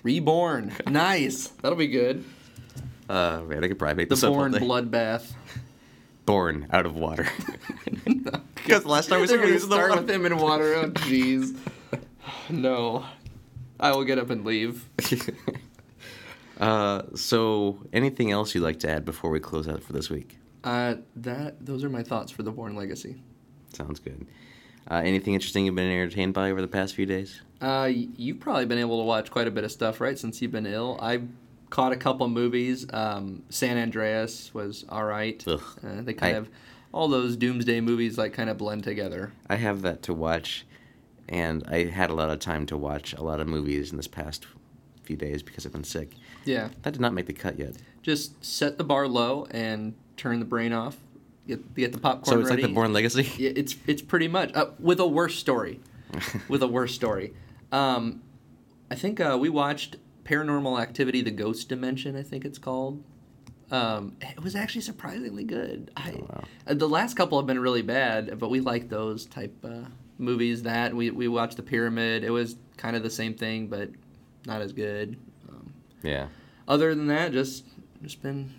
Reborn, 0.02 0.72
nice. 0.88 1.48
That'll 1.62 1.78
be 1.78 1.86
good. 1.88 2.24
Uh, 3.08 3.42
man, 3.46 3.62
I 3.64 3.68
could 3.68 3.78
probably 3.78 3.94
make 3.96 4.08
The 4.08 4.14
this 4.14 4.24
up 4.24 4.34
all 4.34 4.48
day. 4.48 4.58
bloodbath. 4.58 5.32
Born 6.26 6.66
out 6.70 6.86
of 6.86 6.96
water. 6.96 7.26
Because 8.54 8.84
last 8.86 9.08
time 9.08 9.20
we 9.20 9.26
They're 9.26 9.38
said 9.38 9.42
gonna 9.42 9.54
the 9.54 9.60
start 9.60 9.90
water. 9.90 10.02
with 10.02 10.10
him 10.10 10.24
in 10.24 10.36
water. 10.38 10.74
Oh, 10.76 10.90
jeez. 10.90 11.58
no, 12.48 13.04
I 13.80 13.90
will 13.90 14.04
get 14.04 14.20
up 14.20 14.30
and 14.30 14.44
leave. 14.44 14.88
uh, 16.60 17.02
so, 17.16 17.78
anything 17.92 18.30
else 18.30 18.54
you'd 18.54 18.60
like 18.62 18.78
to 18.80 18.88
add 18.88 19.04
before 19.04 19.30
we 19.30 19.40
close 19.40 19.66
out 19.66 19.82
for 19.82 19.92
this 19.92 20.08
week? 20.10 20.38
Uh, 20.62 20.94
that 21.16 21.64
those 21.66 21.82
are 21.82 21.88
my 21.90 22.04
thoughts 22.04 22.30
for 22.30 22.44
the 22.44 22.52
Bourne 22.52 22.76
Legacy. 22.76 23.16
Sounds 23.72 23.98
good. 23.98 24.26
Uh, 24.90 24.96
anything 25.04 25.34
interesting 25.34 25.64
you've 25.66 25.74
been 25.74 25.90
entertained 25.90 26.34
by 26.34 26.50
over 26.50 26.60
the 26.60 26.68
past 26.68 26.94
few 26.94 27.06
days? 27.06 27.40
Uh, 27.60 27.88
you've 27.92 28.40
probably 28.40 28.66
been 28.66 28.78
able 28.78 28.98
to 29.00 29.04
watch 29.04 29.30
quite 29.30 29.46
a 29.46 29.50
bit 29.50 29.64
of 29.64 29.70
stuff, 29.72 30.00
right? 30.00 30.18
Since 30.18 30.42
you've 30.42 30.50
been 30.52 30.66
ill, 30.66 30.98
I 31.00 31.22
caught 31.70 31.92
a 31.92 31.96
couple 31.96 32.28
movies. 32.28 32.86
Um, 32.92 33.44
San 33.48 33.78
Andreas 33.78 34.52
was 34.52 34.84
all 34.88 35.04
right. 35.04 35.42
Uh, 35.46 35.58
they 36.02 36.12
kind 36.14 36.34
I- 36.36 36.38
of 36.40 36.48
all 36.92 37.08
those 37.08 37.36
doomsday 37.36 37.80
movies 37.80 38.18
like 38.18 38.32
kind 38.34 38.50
of 38.50 38.58
blend 38.58 38.84
together. 38.84 39.32
I 39.48 39.56
have 39.56 39.80
that 39.82 40.02
to 40.02 40.12
watch, 40.14 40.66
and 41.28 41.62
I 41.68 41.84
had 41.84 42.10
a 42.10 42.14
lot 42.14 42.28
of 42.28 42.38
time 42.40 42.66
to 42.66 42.76
watch 42.76 43.14
a 43.14 43.22
lot 43.22 43.40
of 43.40 43.46
movies 43.48 43.90
in 43.92 43.96
this 43.96 44.08
past 44.08 44.46
few 45.02 45.16
days 45.16 45.42
because 45.42 45.64
I've 45.64 45.72
been 45.72 45.84
sick. 45.84 46.14
Yeah, 46.44 46.68
That 46.82 46.90
did 46.92 47.00
not 47.00 47.14
make 47.14 47.26
the 47.26 47.32
cut 47.32 47.58
yet. 47.58 47.76
just 48.02 48.44
set 48.44 48.76
the 48.76 48.84
bar 48.84 49.06
low 49.08 49.46
and 49.52 49.94
turn 50.16 50.38
the 50.40 50.44
brain 50.44 50.72
off. 50.72 50.98
Get 51.46 51.74
get 51.74 51.92
the 51.92 51.98
popcorn 51.98 52.24
So 52.36 52.40
it's 52.40 52.50
ready. 52.50 52.62
like 52.62 52.70
the 52.70 52.74
Bourne 52.74 52.92
Legacy. 52.92 53.28
Yeah, 53.38 53.50
it's 53.56 53.74
it's 53.86 54.02
pretty 54.02 54.28
much 54.28 54.54
uh, 54.54 54.66
with 54.78 55.00
a 55.00 55.06
worse 55.06 55.34
story. 55.36 55.80
with 56.48 56.62
a 56.62 56.68
worse 56.68 56.94
story. 56.94 57.34
Um, 57.72 58.22
I 58.90 58.94
think 58.94 59.18
uh, 59.20 59.36
we 59.40 59.48
watched 59.48 59.96
Paranormal 60.24 60.80
Activity: 60.80 61.22
The 61.22 61.30
Ghost 61.30 61.68
Dimension. 61.68 62.14
I 62.16 62.22
think 62.22 62.44
it's 62.44 62.58
called. 62.58 63.02
Um, 63.70 64.16
it 64.20 64.42
was 64.42 64.54
actually 64.54 64.82
surprisingly 64.82 65.44
good. 65.44 65.90
I, 65.96 66.12
Oh, 66.12 66.26
wow. 66.28 66.44
uh, 66.66 66.74
the 66.74 66.88
last 66.88 67.14
couple 67.16 67.38
have 67.38 67.46
been 67.46 67.58
really 67.58 67.80
bad, 67.80 68.38
but 68.38 68.50
we 68.50 68.60
like 68.60 68.90
those 68.90 69.24
type 69.24 69.56
uh, 69.64 69.86
movies. 70.18 70.62
That 70.64 70.94
we 70.94 71.10
we 71.10 71.26
watched 71.26 71.56
The 71.56 71.62
Pyramid. 71.62 72.22
It 72.22 72.30
was 72.30 72.56
kind 72.76 72.94
of 72.94 73.02
the 73.02 73.10
same 73.10 73.32
thing, 73.34 73.68
but 73.68 73.88
not 74.46 74.60
as 74.60 74.72
good. 74.74 75.16
Um, 75.48 75.72
Yeah. 76.02 76.26
other 76.68 76.94
than 76.94 77.06
that, 77.08 77.32
just 77.32 77.64
just 78.02 78.22
been 78.22 78.52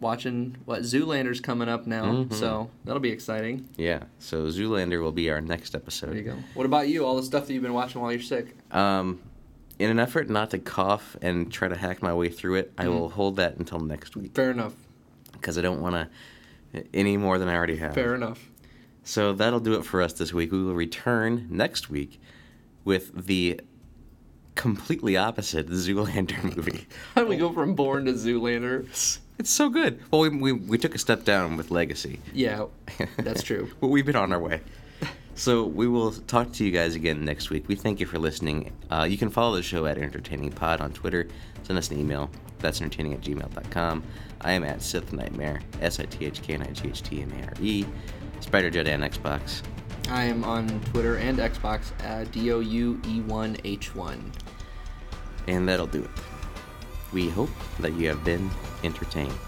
watching 0.00 0.56
what 0.66 0.82
Zoolander's 0.82 1.40
coming 1.40 1.68
up 1.68 1.86
now, 1.86 2.04
Mhm. 2.04 2.32
so 2.34 2.70
that'll 2.84 3.00
be 3.00 3.10
exciting. 3.10 3.68
Yeah. 3.76 4.04
So 4.18 4.46
Zoolander 4.48 5.02
will 5.02 5.12
be 5.12 5.30
our 5.30 5.40
next 5.40 5.74
episode. 5.74 6.10
There 6.10 6.16
you 6.18 6.22
go. 6.22 6.36
What 6.54 6.66
about 6.66 6.88
you? 6.88 7.04
All 7.06 7.16
the 7.16 7.22
stuff 7.22 7.46
that 7.46 7.54
you've 7.54 7.62
been 7.62 7.72
watching 7.72 8.00
while 8.02 8.12
you're 8.12 8.20
sick. 8.20 8.54
Um, 8.72 9.20
in 9.78 9.90
an 9.90 9.98
effort 9.98 10.28
not 10.30 10.50
to 10.50 10.58
cough 10.58 11.16
and 11.22 11.50
try 11.52 11.68
to 11.68 11.76
hack 11.76 12.02
my 12.02 12.12
way 12.14 12.28
through 12.28 12.56
it, 12.56 12.72
I 12.78 12.84
Mhm. 12.84 12.88
will 12.88 13.08
hold 13.10 13.36
that 13.36 13.56
until 13.56 13.78
next 13.80 14.16
week 14.16 14.34
Fair 14.34 14.50
enough. 14.50 14.74
because 15.32 15.56
I 15.58 15.62
don't 15.62 15.80
want 15.80 15.94
to 15.94 16.08
any 16.92 17.16
more 17.16 17.38
than 17.38 17.48
I 17.48 17.54
already 17.54 17.76
have. 17.76 17.94
Fair 17.94 18.14
enough. 18.14 18.50
So 19.02 19.32
that'll 19.32 19.60
do 19.60 19.74
it 19.74 19.84
for 19.84 20.02
us 20.02 20.12
this 20.12 20.32
week. 20.34 20.52
We 20.52 20.62
will 20.62 20.74
return 20.74 21.46
next 21.48 21.88
week 21.88 22.20
with 22.84 23.26
the 23.26 23.60
completely 24.54 25.16
opposite 25.16 25.68
Zoolander 25.70 26.42
movie. 26.56 26.86
How 27.14 27.22
do 27.22 27.28
we 27.28 27.36
go 27.36 27.52
from 27.52 27.74
Bourne 27.74 28.04
to 28.06 28.12
Zoolander? 28.12 29.20
It's, 29.38 29.50
so 29.50 29.68
good. 29.68 30.00
Well, 30.10 30.22
we, 30.22 30.28
we, 30.30 30.52
we 30.52 30.78
took 30.78 30.94
a 30.94 30.98
step 30.98 31.24
down 31.24 31.56
with 31.56 31.70
Legacy. 31.70 32.20
Yeah, 32.32 32.66
that's 33.18 33.42
true. 33.42 33.70
but 33.80 33.88
we've 33.88 34.06
been 34.06 34.16
on 34.16 34.32
our 34.32 34.40
way. 34.40 34.60
So 35.34 35.64
we 35.64 35.86
will 35.86 36.12
talk 36.12 36.52
to 36.54 36.64
you 36.64 36.70
guys 36.70 36.94
again 36.94 37.22
next 37.22 37.50
week. 37.50 37.68
We 37.68 37.74
thank 37.74 38.00
you 38.00 38.06
for 38.06 38.18
listening. 38.18 38.72
Uh, 38.90 39.06
you 39.08 39.18
can 39.18 39.28
follow 39.28 39.56
the 39.56 39.62
show 39.62 39.84
at 39.84 39.98
Entertaining 39.98 40.50
Pod 40.50 40.80
on 40.80 40.92
Twitter. 40.92 41.28
Send 41.62 41.78
us 41.78 41.90
an 41.90 41.98
email. 42.00 42.30
That's 42.58 42.80
entertaining 42.80 43.12
at 43.12 43.20
gmail.com. 43.20 44.02
I 44.40 44.52
am 44.52 44.64
at 44.64 44.80
Sith 44.80 45.12
Knightmare, 45.12 45.60
S 45.82 46.00
I 46.00 46.04
T 46.04 46.24
H 46.24 46.40
K 46.40 46.54
N 46.54 46.62
I 46.62 46.70
G 46.70 46.88
H 46.88 47.02
T 47.02 47.20
M 47.20 47.30
A 47.32 47.46
R 47.48 47.52
E. 47.60 47.84
Spider 48.40 48.70
Jedi 48.70 48.94
on 48.94 49.00
Xbox. 49.00 49.62
I 50.08 50.24
am 50.24 50.42
on 50.42 50.80
Twitter 50.86 51.16
and 51.16 51.38
Xbox 51.38 51.92
at 52.02 52.32
D 52.32 52.52
O 52.52 52.60
U 52.60 53.00
E 53.06 53.20
1 53.20 53.56
H 53.64 53.94
1. 53.94 54.32
And 55.48 55.68
that'll 55.68 55.86
do 55.86 56.02
it. 56.02 56.10
We 57.12 57.28
hope 57.28 57.50
that 57.80 57.94
you 57.94 58.08
have 58.08 58.24
been 58.24 58.50
entertained. 58.82 59.45